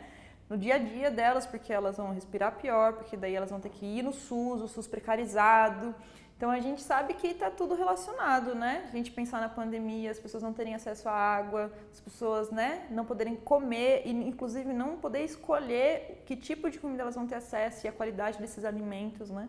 no 0.51 0.57
dia 0.57 0.75
a 0.75 0.79
dia 0.79 1.11
delas, 1.11 1.47
porque 1.47 1.73
elas 1.73 1.97
vão 1.97 2.13
respirar 2.13 2.57
pior, 2.57 2.95
porque 2.95 3.17
daí 3.17 3.35
elas 3.35 3.51
vão 3.51 3.61
ter 3.61 3.69
que 3.69 3.87
ir 3.87 4.03
no 4.03 4.13
SUS, 4.13 4.63
o 4.63 4.69
SUS 4.69 4.87
precarizado. 4.87 5.95
Então 6.37 6.51
a 6.51 6.61
gente 6.61 6.81
sabe 6.81 7.15
que 7.15 7.27
está 7.27 7.51
tudo 7.51 7.75
relacionado, 7.75 8.55
né? 8.55 8.89
A 8.93 8.97
gente 8.97 9.11
pensar 9.11 9.41
na 9.41 9.49
pandemia, 9.49 10.11
as 10.11 10.21
pessoas 10.21 10.43
não 10.43 10.53
terem 10.53 10.75
acesso 10.75 11.09
à 11.09 11.13
água, 11.13 11.71
as 11.93 12.01
pessoas, 12.01 12.51
né, 12.51 12.87
não 12.91 13.05
poderem 13.05 13.37
comer 13.37 14.03
e 14.07 14.11
inclusive 14.11 14.73
não 14.73 14.97
poder 14.97 15.25
escolher 15.25 16.23
que 16.25 16.35
tipo 16.37 16.71
de 16.71 16.79
comida 16.79 17.03
elas 17.03 17.17
vão 17.17 17.27
ter 17.27 17.35
acesso 17.35 17.87
e 17.87 17.89
a 17.89 17.93
qualidade 17.93 18.39
desses 18.39 18.65
alimentos, 18.65 19.31
né? 19.31 19.49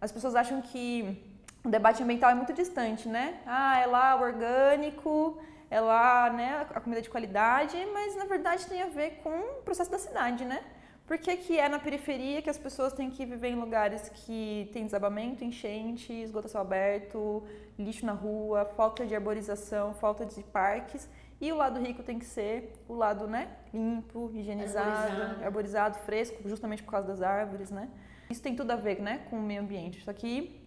As 0.00 0.12
pessoas 0.12 0.34
acham 0.34 0.60
que 0.60 1.35
o 1.66 1.70
debate 1.70 2.00
ambiental 2.00 2.30
é 2.30 2.34
muito 2.34 2.52
distante, 2.52 3.08
né? 3.08 3.40
Ah, 3.44 3.80
é 3.80 3.86
lá 3.86 4.14
o 4.16 4.22
orgânico, 4.22 5.36
é 5.68 5.80
lá, 5.80 6.30
né, 6.30 6.64
a 6.72 6.80
comida 6.80 7.02
de 7.02 7.10
qualidade, 7.10 7.76
mas 7.92 8.14
na 8.14 8.24
verdade 8.24 8.64
tem 8.66 8.82
a 8.82 8.86
ver 8.86 9.20
com 9.24 9.36
o 9.36 9.62
processo 9.64 9.90
da 9.90 9.98
cidade, 9.98 10.44
né? 10.44 10.62
Por 11.08 11.18
que, 11.18 11.36
que 11.36 11.58
é 11.58 11.68
na 11.68 11.80
periferia 11.80 12.40
que 12.40 12.48
as 12.48 12.58
pessoas 12.58 12.92
têm 12.92 13.10
que 13.10 13.26
viver 13.26 13.48
em 13.48 13.56
lugares 13.56 14.08
que 14.10 14.70
tem 14.72 14.84
desabamento, 14.84 15.44
enchente, 15.44 16.12
esgoto 16.12 16.46
a 16.46 16.50
céu 16.50 16.60
aberto, 16.60 17.42
lixo 17.76 18.06
na 18.06 18.12
rua, 18.12 18.64
falta 18.76 19.04
de 19.04 19.14
arborização, 19.16 19.92
falta 19.94 20.24
de 20.24 20.42
parques, 20.44 21.08
e 21.40 21.50
o 21.50 21.56
lado 21.56 21.80
rico 21.80 22.02
tem 22.02 22.16
que 22.18 22.24
ser 22.24 22.72
o 22.88 22.94
lado, 22.94 23.26
né, 23.26 23.48
limpo, 23.74 24.30
higienizado, 24.34 24.88
Arborizado. 24.88 25.44
arborizado, 25.44 25.98
fresco, 25.98 26.48
justamente 26.48 26.82
por 26.84 26.92
causa 26.92 27.08
das 27.08 27.22
árvores, 27.22 27.72
né? 27.72 27.88
Isso 28.30 28.42
tem 28.42 28.54
tudo 28.54 28.70
a 28.70 28.76
ver, 28.76 29.00
né, 29.00 29.22
com 29.30 29.36
o 29.36 29.42
meio 29.42 29.60
ambiente. 29.60 30.02
Só 30.04 30.12
que 30.12 30.64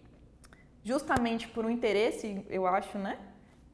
justamente 0.84 1.48
por 1.48 1.64
um 1.64 1.70
interesse, 1.70 2.44
eu 2.48 2.66
acho, 2.66 2.98
né, 2.98 3.18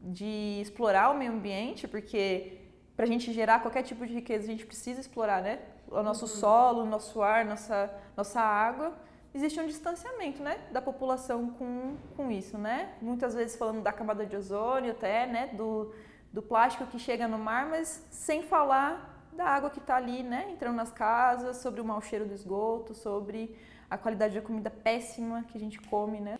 de 0.00 0.60
explorar 0.60 1.10
o 1.10 1.18
meio 1.18 1.32
ambiente, 1.32 1.86
porque 1.88 2.60
para 2.96 3.04
a 3.04 3.08
gente 3.08 3.32
gerar 3.32 3.60
qualquer 3.60 3.82
tipo 3.82 4.06
de 4.06 4.14
riqueza 4.14 4.44
a 4.44 4.46
gente 4.48 4.66
precisa 4.66 5.00
explorar, 5.00 5.42
né, 5.42 5.60
o 5.88 6.02
nosso 6.02 6.26
solo, 6.26 6.82
o 6.82 6.86
nosso 6.86 7.22
ar, 7.22 7.44
nossa 7.44 7.90
nossa 8.16 8.40
água. 8.40 8.92
Existe 9.34 9.60
um 9.60 9.66
distanciamento, 9.66 10.42
né, 10.42 10.58
da 10.72 10.80
população 10.80 11.50
com, 11.50 11.96
com 12.16 12.30
isso, 12.30 12.56
né? 12.56 12.94
Muitas 13.02 13.34
vezes 13.34 13.54
falando 13.54 13.82
da 13.82 13.92
camada 13.92 14.24
de 14.24 14.34
ozônio 14.34 14.92
até, 14.92 15.26
né, 15.26 15.48
do, 15.48 15.92
do 16.32 16.40
plástico 16.40 16.86
que 16.86 16.98
chega 16.98 17.28
no 17.28 17.38
mar, 17.38 17.68
mas 17.68 18.06
sem 18.10 18.42
falar 18.42 19.28
da 19.32 19.44
água 19.44 19.68
que 19.68 19.78
está 19.78 19.96
ali, 19.96 20.22
né, 20.22 20.48
entrando 20.50 20.76
nas 20.76 20.90
casas, 20.90 21.58
sobre 21.58 21.82
o 21.82 21.84
mau 21.84 22.00
cheiro 22.00 22.24
do 22.24 22.32
esgoto, 22.32 22.94
sobre 22.94 23.54
a 23.90 23.98
qualidade 23.98 24.34
da 24.34 24.40
comida 24.40 24.70
péssima 24.70 25.44
que 25.44 25.58
a 25.58 25.60
gente 25.60 25.78
come, 25.82 26.18
né? 26.18 26.38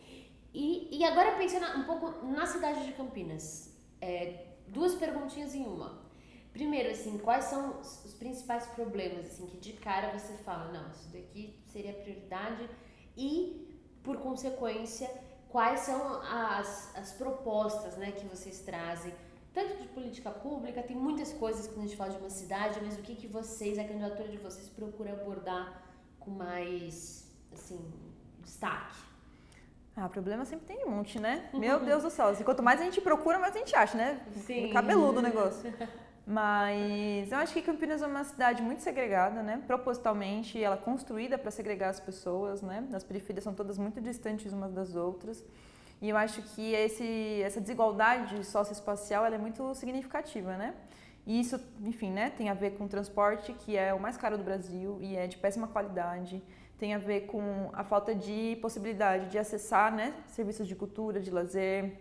E, 0.59 0.89
e 0.91 1.05
agora 1.05 1.37
pensando 1.37 1.67
um 1.79 1.85
pouco 1.85 2.25
na 2.25 2.47
cidade 2.47 2.87
de 2.87 2.93
Campinas, 2.95 3.77
é, 4.01 4.47
duas 4.67 4.95
perguntinhas 4.95 5.55
em 5.55 5.67
uma. 5.67 6.03
Primeiro, 6.51 6.89
assim, 6.89 7.19
quais 7.19 7.45
são 7.45 7.79
os 7.81 8.15
principais 8.15 8.65
problemas, 8.69 9.27
assim, 9.27 9.45
que 9.45 9.59
de 9.59 9.75
cara 9.75 10.19
você 10.19 10.33
fala, 10.39 10.73
não, 10.73 10.91
isso 10.93 11.13
daqui 11.13 11.63
seria 11.67 11.93
prioridade 11.93 12.71
e, 13.15 13.69
por 14.03 14.17
consequência, 14.17 15.11
quais 15.51 15.81
são 15.81 16.23
as, 16.23 16.97
as 16.97 17.13
propostas, 17.13 17.99
né, 17.99 18.13
que 18.13 18.25
vocês 18.25 18.61
trazem, 18.61 19.13
tanto 19.53 19.77
de 19.83 19.89
política 19.89 20.31
pública, 20.31 20.83
tem 20.83 20.97
muitas 20.97 21.35
coisas 21.35 21.67
quando 21.67 21.81
a 21.81 21.83
gente 21.89 21.99
fala 21.99 22.13
de 22.13 22.17
uma 22.17 22.31
cidade, 22.31 22.81
mas 22.83 22.99
o 22.99 23.03
que 23.03 23.15
que 23.15 23.27
vocês, 23.27 23.79
a 23.79 23.85
candidatura 23.85 24.29
de 24.31 24.39
vocês 24.39 24.71
procura 24.71 25.13
abordar 25.13 25.83
com 26.19 26.31
mais, 26.31 27.31
assim, 27.53 27.79
destaque? 28.43 29.06
Ah, 29.97 30.09
problema 30.11 30.45
sempre 30.45 30.67
tem 30.67 30.85
um 30.85 30.91
monte, 30.91 31.19
né? 31.19 31.49
Meu 31.55 31.81
Deus 31.81 32.03
do 32.03 32.11
céu. 32.11 32.29
assim, 32.29 32.45
Quanto 32.45 32.63
mais 32.63 32.81
a 32.81 32.85
gente 32.85 33.01
procura, 33.01 33.39
mais 33.39 33.57
a 33.57 33.59
gente 33.59 33.75
acha, 33.75 33.97
né? 33.97 34.21
Sim. 34.45 34.71
Cabeludo 34.71 35.21
o 35.21 35.23
negócio. 35.23 35.73
Mas 36.27 37.31
eu 37.31 37.39
acho 37.39 37.55
que 37.55 37.63
Campinas 37.63 38.03
é 38.03 38.07
uma 38.07 38.25
cidade 38.25 38.61
muito 38.61 38.83
segregada, 38.83 39.43
né? 39.43 39.63
Propositalmente, 39.67 40.63
ela 40.63 40.75
é 40.75 40.79
construída 40.79 41.39
para 41.39 41.51
segregar 41.51 41.89
as 41.89 42.01
pessoas, 42.01 42.61
né? 42.61 42.85
As 42.93 43.05
periferias 43.05 43.45
são 43.45 43.55
todas 43.55 43.79
muito 43.79 44.01
distantes 44.01 44.53
umas 44.53 44.73
das 44.73 44.97
outras. 44.97 45.43
E 46.03 46.11
eu 46.11 46.17
acho 46.17 46.43
que 46.43 46.75
esse, 46.75 47.41
essa 47.43 47.61
desigualdade 47.61 48.45
socioespacial 48.45 49.25
ela 49.25 49.37
é 49.37 49.39
muito 49.39 49.75
significativa, 49.75 50.57
né? 50.57 50.75
E 51.27 51.41
isso, 51.41 51.61
enfim, 51.83 52.13
né, 52.13 52.31
tem 52.31 52.49
a 52.49 52.55
ver 52.55 52.73
com 52.77 52.85
o 52.85 52.89
transporte, 52.89 53.53
que 53.53 53.77
é 53.77 53.93
o 53.93 53.99
mais 53.99 54.17
caro 54.17 54.39
do 54.39 54.45
Brasil 54.45 54.99
e 55.01 55.17
é 55.17 55.27
de 55.27 55.37
péssima 55.37 55.67
qualidade. 55.67 56.41
Tem 56.79 56.95
a 56.95 56.99
ver 56.99 57.23
com 57.27 57.71
a 57.73 57.83
falta 57.83 58.15
de 58.15 58.59
possibilidade 58.61 59.31
de 59.31 59.39
acessar, 59.39 59.95
né, 59.95 60.15
serviços 60.27 60.69
de 60.69 60.75
cultura, 60.75 61.21
de 61.21 61.31
lazer. 61.31 61.99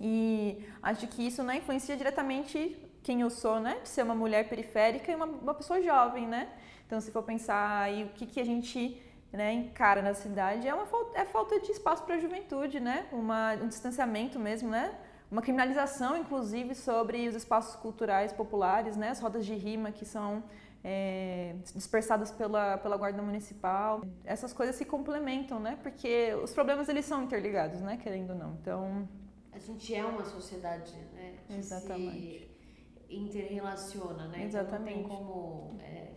E 0.00 0.64
acho 0.82 1.06
que 1.06 1.26
isso 1.26 1.42
né, 1.42 1.58
influencia 1.58 1.96
diretamente 1.96 2.76
quem 3.04 3.20
eu 3.20 3.30
sou, 3.30 3.60
né? 3.60 3.78
De 3.82 3.88
ser 3.88 4.02
uma 4.02 4.14
mulher 4.14 4.48
periférica 4.48 5.12
e 5.12 5.14
uma, 5.14 5.26
uma 5.26 5.54
pessoa 5.54 5.80
jovem, 5.80 6.26
né? 6.26 6.48
Então, 6.86 7.00
se 7.00 7.10
for 7.10 7.22
pensar 7.22 7.82
aí 7.82 8.04
o 8.04 8.08
que, 8.08 8.26
que 8.26 8.40
a 8.40 8.44
gente 8.44 9.00
né, 9.30 9.52
encara 9.52 10.00
na 10.00 10.14
cidade, 10.14 10.66
é 10.66 10.74
uma 10.74 10.86
falta, 10.86 11.18
é 11.18 11.24
falta 11.24 11.60
de 11.60 11.70
espaço 11.70 12.02
para 12.04 12.14
a 12.14 12.18
juventude, 12.18 12.80
né? 12.80 13.06
Uma, 13.12 13.52
um 13.54 13.68
distanciamento 13.68 14.38
mesmo, 14.38 14.70
né? 14.70 14.94
Uma 15.30 15.42
criminalização, 15.42 16.16
inclusive, 16.16 16.74
sobre 16.74 17.26
os 17.28 17.34
espaços 17.34 17.74
culturais 17.76 18.32
populares, 18.32 18.96
né? 18.96 19.08
As 19.10 19.20
rodas 19.20 19.44
de 19.44 19.54
rima 19.54 19.90
que 19.90 20.04
são 20.04 20.44
é, 20.84 21.56
dispersadas 21.74 22.30
pela, 22.30 22.76
pela 22.78 22.96
guarda 22.96 23.22
municipal. 23.22 24.02
Essas 24.24 24.52
coisas 24.52 24.76
se 24.76 24.84
complementam, 24.84 25.58
né? 25.58 25.78
Porque 25.82 26.34
os 26.42 26.52
problemas 26.52 26.88
eles 26.88 27.04
são 27.06 27.22
interligados, 27.24 27.80
né? 27.80 27.96
Querendo 27.96 28.30
ou 28.30 28.36
não. 28.36 28.52
Então, 28.60 29.08
A 29.52 29.58
gente 29.58 29.94
é 29.94 30.04
uma 30.04 30.24
sociedade, 30.24 30.92
né? 31.14 31.34
Que 31.48 31.54
Exatamente. 31.54 32.50
se 33.08 33.14
interrelaciona, 33.14 34.28
né? 34.28 34.44
Então 34.44 34.60
Exatamente. 34.60 34.98
não 34.98 35.08
tem 35.08 35.16
como. 35.16 35.76
é, 35.80 36.10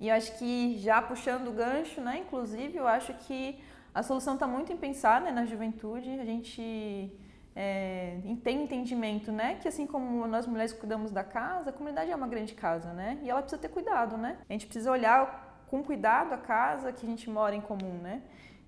E 0.00 0.08
eu 0.08 0.14
acho 0.14 0.38
que 0.38 0.78
já 0.78 1.02
puxando 1.02 1.48
o 1.48 1.52
gancho, 1.52 2.00
né? 2.00 2.18
Inclusive, 2.18 2.76
eu 2.76 2.86
acho 2.88 3.12
que 3.14 3.60
a 3.94 4.02
solução 4.02 4.34
está 4.34 4.46
muito 4.46 4.72
em 4.72 4.76
pensar 4.76 5.20
né, 5.20 5.30
na 5.30 5.44
juventude. 5.44 6.08
A 6.18 6.24
gente 6.24 7.12
é, 7.60 8.20
tem 8.44 8.62
entendimento, 8.62 9.32
né? 9.32 9.56
Que 9.60 9.66
assim 9.66 9.84
como 9.84 10.24
nós 10.28 10.46
mulheres 10.46 10.72
cuidamos 10.72 11.10
da 11.10 11.24
casa, 11.24 11.70
a 11.70 11.72
comunidade 11.72 12.08
é 12.08 12.14
uma 12.14 12.28
grande 12.28 12.54
casa, 12.54 12.92
né? 12.92 13.18
E 13.20 13.28
ela 13.28 13.42
precisa 13.42 13.60
ter 13.60 13.68
cuidado, 13.68 14.16
né? 14.16 14.38
A 14.48 14.52
gente 14.52 14.66
precisa 14.66 14.92
olhar 14.92 15.64
com 15.66 15.82
cuidado 15.82 16.32
a 16.32 16.38
casa 16.38 16.92
que 16.92 17.04
a 17.04 17.08
gente 17.08 17.28
mora 17.28 17.56
em 17.56 17.60
comum, 17.60 17.98
né? 18.00 18.22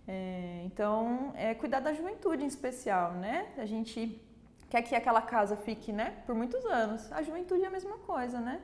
É, 0.09 0.63
então, 0.65 1.33
é 1.37 1.55
cuidar 1.55 1.79
da 1.79 1.93
juventude 1.93 2.43
em 2.43 2.49
especial, 2.49 3.13
né? 3.13 3.47
A 3.59 3.65
gente 3.65 4.21
quer 4.69 4.83
que 4.83 4.97
aquela 4.97 5.23
casa 5.23 5.57
fique, 5.57 5.93
né? 5.93 6.17
Por 6.27 6.35
muitos 6.35 6.65
anos. 6.65 7.13
A 7.13 7.23
juventude 7.23 7.63
é 7.63 7.69
a 7.69 7.71
mesma 7.71 7.97
coisa, 7.99 8.41
né? 8.41 8.61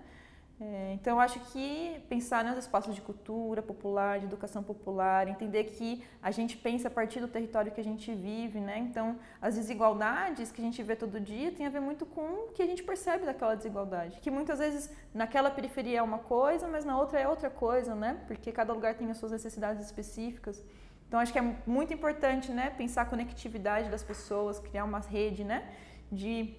É, 0.59 0.95
então, 0.95 1.17
eu 1.17 1.21
acho 1.21 1.39
que 1.53 2.03
pensar 2.09 2.43
nos 2.43 2.57
espaços 2.57 2.95
de 2.95 3.03
cultura 3.03 3.61
popular, 3.61 4.19
de 4.19 4.25
educação 4.25 4.63
popular, 4.63 5.29
entender 5.29 5.65
que 5.65 6.03
a 6.23 6.31
gente 6.31 6.57
pensa 6.57 6.89
a 6.89 6.91
partir 6.91 7.21
do 7.21 7.29
território 7.29 7.71
que 7.71 7.81
a 7.81 7.85
gente 7.85 8.15
vive, 8.15 8.59
né? 8.59 8.79
Então, 8.79 9.19
as 9.41 9.57
desigualdades 9.57 10.51
que 10.51 10.63
a 10.63 10.65
gente 10.65 10.83
vê 10.83 10.97
todo 10.97 11.21
dia 11.21 11.53
tem 11.53 11.67
a 11.67 11.69
ver 11.69 11.81
muito 11.81 12.07
com 12.07 12.47
o 12.47 12.49
que 12.55 12.63
a 12.63 12.67
gente 12.67 12.83
percebe 12.83 13.27
daquela 13.27 13.55
desigualdade. 13.55 14.19
Que 14.21 14.31
muitas 14.31 14.59
vezes 14.59 14.91
naquela 15.13 15.51
periferia 15.51 15.99
é 15.99 16.03
uma 16.03 16.21
coisa, 16.21 16.67
mas 16.67 16.87
na 16.87 16.99
outra 16.99 17.21
é 17.21 17.29
outra 17.29 17.51
coisa, 17.51 17.95
né? 17.95 18.19
Porque 18.27 18.51
cada 18.51 18.73
lugar 18.73 18.95
tem 18.95 19.11
as 19.11 19.19
suas 19.19 19.33
necessidades 19.33 19.85
específicas. 19.85 20.65
Então, 21.07 21.21
acho 21.21 21.35
que 21.35 21.39
é 21.39 21.55
muito 21.67 21.93
importante, 21.93 22.51
né? 22.51 22.71
Pensar 22.71 23.03
a 23.03 23.05
conectividade 23.05 23.91
das 23.91 24.03
pessoas, 24.03 24.59
criar 24.59 24.85
uma 24.85 25.01
rede, 25.01 25.45
né? 25.45 25.71
De 26.11 26.57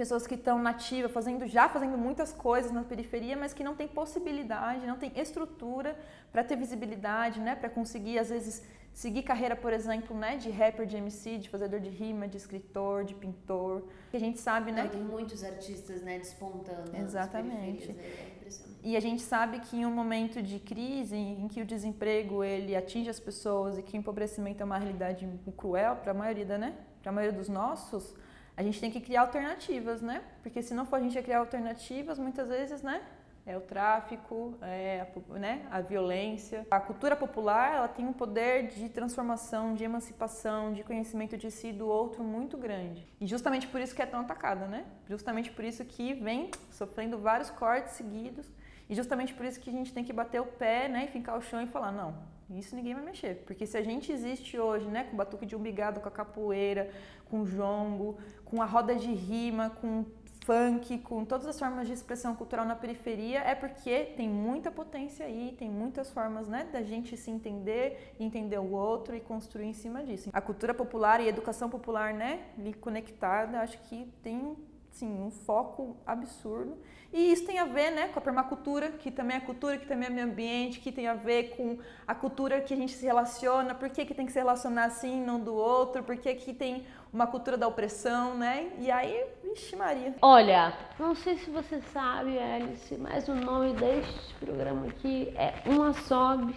pessoas 0.00 0.26
que 0.26 0.34
estão 0.34 0.58
nativas, 0.58 1.12
fazendo 1.12 1.46
já 1.46 1.68
fazendo 1.68 1.98
muitas 1.98 2.32
coisas 2.32 2.72
na 2.72 2.82
periferia, 2.82 3.36
mas 3.36 3.52
que 3.52 3.62
não 3.62 3.74
tem 3.80 3.86
possibilidade, 3.86 4.86
não 4.86 4.96
tem 4.96 5.12
estrutura 5.14 5.94
para 6.32 6.42
ter 6.42 6.56
visibilidade, 6.56 7.38
né, 7.38 7.54
para 7.54 7.68
conseguir 7.68 8.18
às 8.18 8.30
vezes 8.30 8.62
seguir 8.94 9.22
carreira, 9.22 9.54
por 9.54 9.74
exemplo, 9.74 10.16
né, 10.16 10.38
de 10.38 10.48
rapper, 10.50 10.86
de 10.86 10.96
MC, 10.96 11.36
de 11.36 11.50
fazedor 11.50 11.80
de 11.80 11.90
rima, 11.90 12.26
de 12.26 12.38
escritor, 12.38 13.04
de 13.04 13.14
pintor. 13.14 13.82
Que 14.10 14.16
a 14.16 14.20
gente 14.20 14.38
sabe, 14.38 14.72
né, 14.72 14.84
não, 14.84 14.90
tem 14.90 15.02
muitos 15.02 15.44
artistas, 15.44 16.00
né, 16.00 16.18
despontando. 16.18 16.96
Exatamente. 16.96 17.90
É 17.90 18.32
impressionante. 18.36 18.80
E 18.82 18.96
a 18.96 19.00
gente 19.00 19.20
sabe 19.20 19.60
que 19.60 19.76
em 19.76 19.84
um 19.84 19.90
momento 19.90 20.40
de 20.40 20.58
crise, 20.58 21.14
em 21.14 21.46
que 21.46 21.60
o 21.60 21.66
desemprego 21.66 22.42
ele 22.42 22.74
atinge 22.74 23.10
as 23.10 23.20
pessoas 23.20 23.76
e 23.76 23.82
que 23.82 23.98
o 23.98 23.98
empobrecimento 23.98 24.62
é 24.62 24.64
uma 24.64 24.78
realidade 24.78 25.28
cruel 25.58 25.96
para 25.96 26.12
a 26.12 26.14
maioria, 26.14 26.56
né? 26.56 26.74
Para 27.02 27.10
a 27.10 27.12
maioria 27.12 27.38
dos 27.38 27.50
nossos, 27.50 28.14
a 28.60 28.62
gente 28.62 28.78
tem 28.78 28.90
que 28.90 29.00
criar 29.00 29.22
alternativas, 29.22 30.02
né? 30.02 30.22
Porque 30.42 30.60
se 30.60 30.74
não 30.74 30.84
for 30.84 30.96
a 30.96 31.00
gente 31.00 31.20
criar 31.22 31.38
alternativas, 31.38 32.18
muitas 32.18 32.46
vezes, 32.48 32.82
né? 32.82 33.00
É 33.46 33.56
o 33.56 33.60
tráfico, 33.62 34.54
é 34.60 35.00
a, 35.00 35.38
né? 35.38 35.66
a 35.70 35.80
violência. 35.80 36.66
A 36.70 36.78
cultura 36.78 37.16
popular 37.16 37.74
ela 37.74 37.88
tem 37.88 38.06
um 38.06 38.12
poder 38.12 38.66
de 38.66 38.90
transformação, 38.90 39.72
de 39.74 39.82
emancipação, 39.82 40.74
de 40.74 40.84
conhecimento 40.84 41.38
de 41.38 41.50
si 41.50 41.68
e 41.68 41.72
do 41.72 41.88
outro 41.88 42.22
muito 42.22 42.58
grande. 42.58 43.08
E 43.18 43.26
justamente 43.26 43.66
por 43.66 43.80
isso 43.80 43.94
que 43.94 44.02
é 44.02 44.06
tão 44.06 44.20
atacada, 44.20 44.66
né? 44.66 44.84
Justamente 45.08 45.50
por 45.50 45.64
isso 45.64 45.82
que 45.86 46.12
vem 46.12 46.50
sofrendo 46.70 47.16
vários 47.18 47.48
cortes 47.48 47.94
seguidos. 47.94 48.46
E 48.90 48.94
justamente 48.94 49.32
por 49.32 49.46
isso 49.46 49.58
que 49.58 49.70
a 49.70 49.72
gente 49.72 49.90
tem 49.90 50.04
que 50.04 50.12
bater 50.12 50.40
o 50.42 50.44
pé, 50.44 50.86
né, 50.86 51.06
e 51.06 51.08
fincar 51.08 51.38
o 51.38 51.40
chão 51.40 51.62
e 51.62 51.66
falar, 51.66 51.92
não, 51.92 52.14
isso 52.58 52.74
ninguém 52.74 52.94
vai 52.94 53.04
mexer. 53.04 53.42
Porque 53.46 53.66
se 53.66 53.76
a 53.76 53.82
gente 53.82 54.10
existe 54.10 54.58
hoje, 54.58 54.86
né, 54.88 55.04
com 55.04 55.16
batuque 55.16 55.46
de 55.46 55.56
umbigado, 55.56 56.00
com 56.00 56.08
a 56.08 56.12
capoeira, 56.12 56.90
com 57.28 57.44
jongo, 57.44 58.18
com 58.44 58.60
a 58.60 58.64
roda 58.64 58.94
de 58.94 59.12
rima, 59.12 59.70
com 59.70 60.04
funk, 60.44 60.98
com 60.98 61.24
todas 61.24 61.46
as 61.46 61.58
formas 61.58 61.86
de 61.86 61.92
expressão 61.92 62.34
cultural 62.34 62.64
na 62.66 62.74
periferia, 62.74 63.40
é 63.40 63.54
porque 63.54 64.06
tem 64.16 64.28
muita 64.28 64.70
potência 64.70 65.26
aí, 65.26 65.54
tem 65.58 65.70
muitas 65.70 66.10
formas, 66.10 66.48
né, 66.48 66.66
da 66.72 66.82
gente 66.82 67.16
se 67.16 67.30
entender, 67.30 68.14
entender 68.18 68.58
o 68.58 68.72
outro 68.72 69.14
e 69.14 69.20
construir 69.20 69.66
em 69.66 69.72
cima 69.72 70.02
disso. 70.02 70.30
A 70.32 70.40
cultura 70.40 70.74
popular 70.74 71.20
e 71.20 71.26
a 71.26 71.28
educação 71.28 71.68
popular, 71.68 72.12
né, 72.14 72.40
conectada, 72.80 73.60
acho 73.60 73.78
que 73.82 74.10
tem 74.22 74.56
sim, 74.90 75.22
um 75.22 75.30
foco 75.30 75.96
absurdo. 76.06 76.76
E 77.12 77.32
isso 77.32 77.44
tem 77.44 77.58
a 77.58 77.64
ver 77.64 77.90
né, 77.90 78.08
com 78.08 78.18
a 78.20 78.22
permacultura, 78.22 78.90
que 78.90 79.10
também 79.10 79.36
é 79.36 79.40
cultura, 79.40 79.76
que 79.76 79.86
também 79.86 80.06
é 80.06 80.10
meio 80.10 80.26
ambiente, 80.26 80.78
que 80.78 80.92
tem 80.92 81.08
a 81.08 81.14
ver 81.14 81.56
com 81.56 81.78
a 82.06 82.14
cultura 82.14 82.60
que 82.60 82.72
a 82.72 82.76
gente 82.76 82.92
se 82.92 83.04
relaciona, 83.04 83.74
por 83.74 83.90
que, 83.90 84.04
que 84.04 84.14
tem 84.14 84.26
que 84.26 84.32
se 84.32 84.38
relacionar 84.38 84.84
assim, 84.84 85.20
não 85.20 85.40
do 85.40 85.52
outro, 85.52 86.04
por 86.04 86.16
que, 86.16 86.34
que 86.34 86.54
tem 86.54 86.86
uma 87.12 87.26
cultura 87.26 87.56
da 87.56 87.66
opressão, 87.66 88.36
né? 88.36 88.70
E 88.78 88.92
aí, 88.92 89.24
vixe 89.42 89.74
Maria. 89.74 90.14
Olha, 90.22 90.72
não 91.00 91.16
sei 91.16 91.36
se 91.38 91.50
você 91.50 91.80
sabe, 91.92 92.38
Alice, 92.38 92.96
mas 92.96 93.26
o 93.28 93.34
nome 93.34 93.72
deste 93.74 94.34
programa 94.34 94.86
aqui 94.86 95.34
é 95.36 95.54
Uma 95.66 95.92
Sobe 95.92 96.54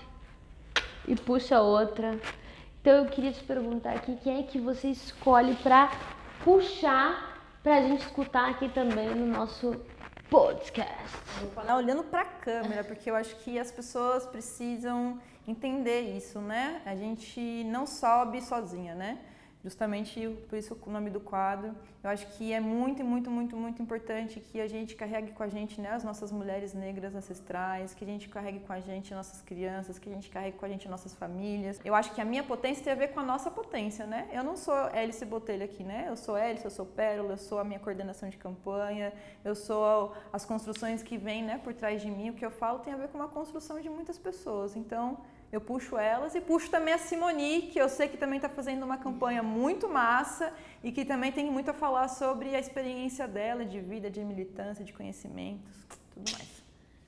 e 1.07 1.15
Puxa 1.15 1.59
Outra. 1.61 2.19
Então 2.79 2.93
eu 2.93 3.05
queria 3.05 3.31
te 3.31 3.43
perguntar 3.43 3.93
aqui, 3.93 4.15
quem 4.17 4.41
é 4.41 4.43
que 4.43 4.59
você 4.59 4.89
escolhe 4.89 5.55
pra 5.55 5.89
puxar 6.43 7.32
pra 7.63 7.81
gente 7.81 8.01
escutar 8.05 8.49
aqui 8.49 8.67
também 8.67 9.15
no 9.15 9.25
nosso 9.25 9.73
podcast? 10.29 11.17
Vou 11.39 11.49
falar 11.51 11.77
olhando 11.77 12.03
para 12.03 12.21
a 12.21 12.25
câmera, 12.25 12.83
porque 12.83 13.09
eu 13.09 13.15
acho 13.15 13.37
que 13.37 13.57
as 13.57 13.71
pessoas 13.71 14.25
precisam 14.27 15.17
entender 15.47 16.01
isso, 16.01 16.39
né? 16.39 16.81
A 16.85 16.93
gente 16.93 17.63
não 17.63 17.87
sobe 17.87 18.41
sozinha, 18.41 18.93
né? 18.93 19.17
Justamente 19.63 20.27
por 20.49 20.57
isso 20.57 20.77
o 20.85 20.91
nome 20.91 21.09
do 21.09 21.21
quadro. 21.21 21.73
Eu 22.03 22.09
acho 22.09 22.27
que 22.35 22.51
é 22.51 22.59
muito, 22.59 23.01
muito, 23.01 23.31
muito, 23.31 23.55
muito 23.55 23.81
importante 23.81 24.41
que 24.41 24.59
a 24.59 24.67
gente 24.67 24.93
carregue 24.93 25.31
com 25.31 25.41
a 25.41 25.47
gente 25.47 25.79
né, 25.79 25.91
as 25.91 26.03
nossas 26.03 26.33
mulheres 26.33 26.73
negras 26.73 27.15
ancestrais, 27.15 27.93
que 27.93 28.03
a 28.03 28.07
gente 28.07 28.27
carregue 28.27 28.59
com 28.59 28.73
a 28.73 28.81
gente 28.81 29.13
nossas 29.13 29.41
crianças, 29.41 29.97
que 29.97 30.09
a 30.09 30.13
gente 30.13 30.29
carregue 30.29 30.57
com 30.57 30.65
a 30.65 30.67
gente 30.67 30.89
nossas 30.89 31.13
famílias. 31.13 31.79
Eu 31.85 31.95
acho 31.95 32.13
que 32.13 32.19
a 32.19 32.25
minha 32.25 32.43
potência 32.43 32.83
tem 32.83 32.91
a 32.91 32.95
ver 32.97 33.13
com 33.13 33.21
a 33.21 33.23
nossa 33.23 33.49
potência, 33.49 34.05
né? 34.05 34.27
Eu 34.33 34.43
não 34.43 34.57
sou 34.57 34.75
Hélice 34.89 35.23
Botelho 35.23 35.63
aqui, 35.63 35.81
né? 35.81 36.07
Eu 36.09 36.17
sou 36.17 36.35
Hélice, 36.35 36.65
eu 36.65 36.71
sou 36.71 36.85
Pérola, 36.85 37.33
eu 37.33 37.37
sou 37.37 37.57
a 37.57 37.63
minha 37.63 37.79
coordenação 37.79 38.27
de 38.27 38.35
campanha, 38.35 39.13
eu 39.45 39.55
sou 39.55 40.13
as 40.33 40.43
construções 40.43 41.01
que 41.01 41.17
vêm 41.17 41.41
né, 41.41 41.57
por 41.63 41.73
trás 41.73 42.01
de 42.01 42.11
mim. 42.11 42.31
O 42.31 42.33
que 42.33 42.45
eu 42.45 42.51
falo 42.51 42.79
tem 42.79 42.91
a 42.91 42.97
ver 42.97 43.07
com 43.07 43.17
uma 43.17 43.29
construção 43.29 43.79
de 43.79 43.89
muitas 43.89 44.19
pessoas. 44.19 44.75
Então, 44.75 45.19
eu 45.53 45.61
puxo 45.61 45.99
elas 45.99 46.33
e 46.33 46.41
puxo 46.41 46.67
também 46.71 46.95
a 46.95 46.97
Simoni, 46.97 47.69
que 47.71 47.79
eu 47.79 47.87
sei 47.87 48.07
que 48.07 48.17
também 48.17 48.37
está 48.37 48.49
fazendo 48.49 48.81
uma 48.81 48.97
campanha 48.97 49.43
muito 49.43 49.87
massa 49.87 50.51
e 50.83 50.91
que 50.91 51.05
também 51.05 51.31
tem 51.31 51.45
muito 51.51 51.69
a 51.69 51.73
falar 51.75 52.07
sobre 52.07 52.55
a 52.55 52.59
experiência 52.59 53.27
dela 53.27 53.63
de 53.63 53.79
vida, 53.79 54.09
de 54.09 54.19
militância, 54.25 54.83
de 54.83 54.91
conhecimentos, 54.91 55.85
tudo 56.11 56.31
mais. 56.31 56.63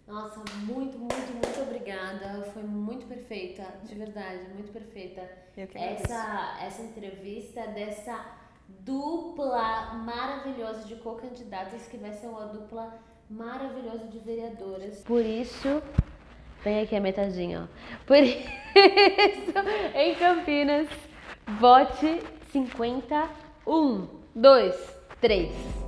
Nossa, 0.08 0.40
muito, 0.64 0.96
muito, 1.00 1.32
muito 1.34 1.62
obrigada. 1.64 2.44
Foi 2.54 2.62
muito 2.62 3.08
perfeita, 3.08 3.66
de 3.84 3.96
verdade, 3.96 4.48
muito 4.54 4.72
perfeita. 4.72 5.28
Eu 5.58 5.68
que 5.68 5.80
agradeço. 5.80 6.04
Essa, 6.04 6.58
essa 6.62 6.82
entrevista 6.84 7.66
dessa 7.70 8.24
dupla 8.68 9.96
maravilhosa 9.96 10.84
de 10.84 10.98
co-candidatas 10.98 11.88
que 11.88 11.98
vai 11.98 12.14
ser 12.14 12.28
uma 12.28 12.46
dupla 12.46 12.94
maravilhosa 13.28 14.06
de 14.06 14.20
vereadoras. 14.20 15.00
Por 15.00 15.26
isso, 15.26 15.82
vem 16.66 16.82
aqui 16.82 16.96
a 16.96 17.00
metadinha, 17.00 17.70
ó. 17.70 18.04
Por 18.08 18.18
isso, 18.18 18.44
em 19.94 20.16
Campinas, 20.16 20.88
vote 21.60 22.20
50, 22.52 23.30
1, 23.66 24.08
2, 24.36 24.76
3. 25.22 25.85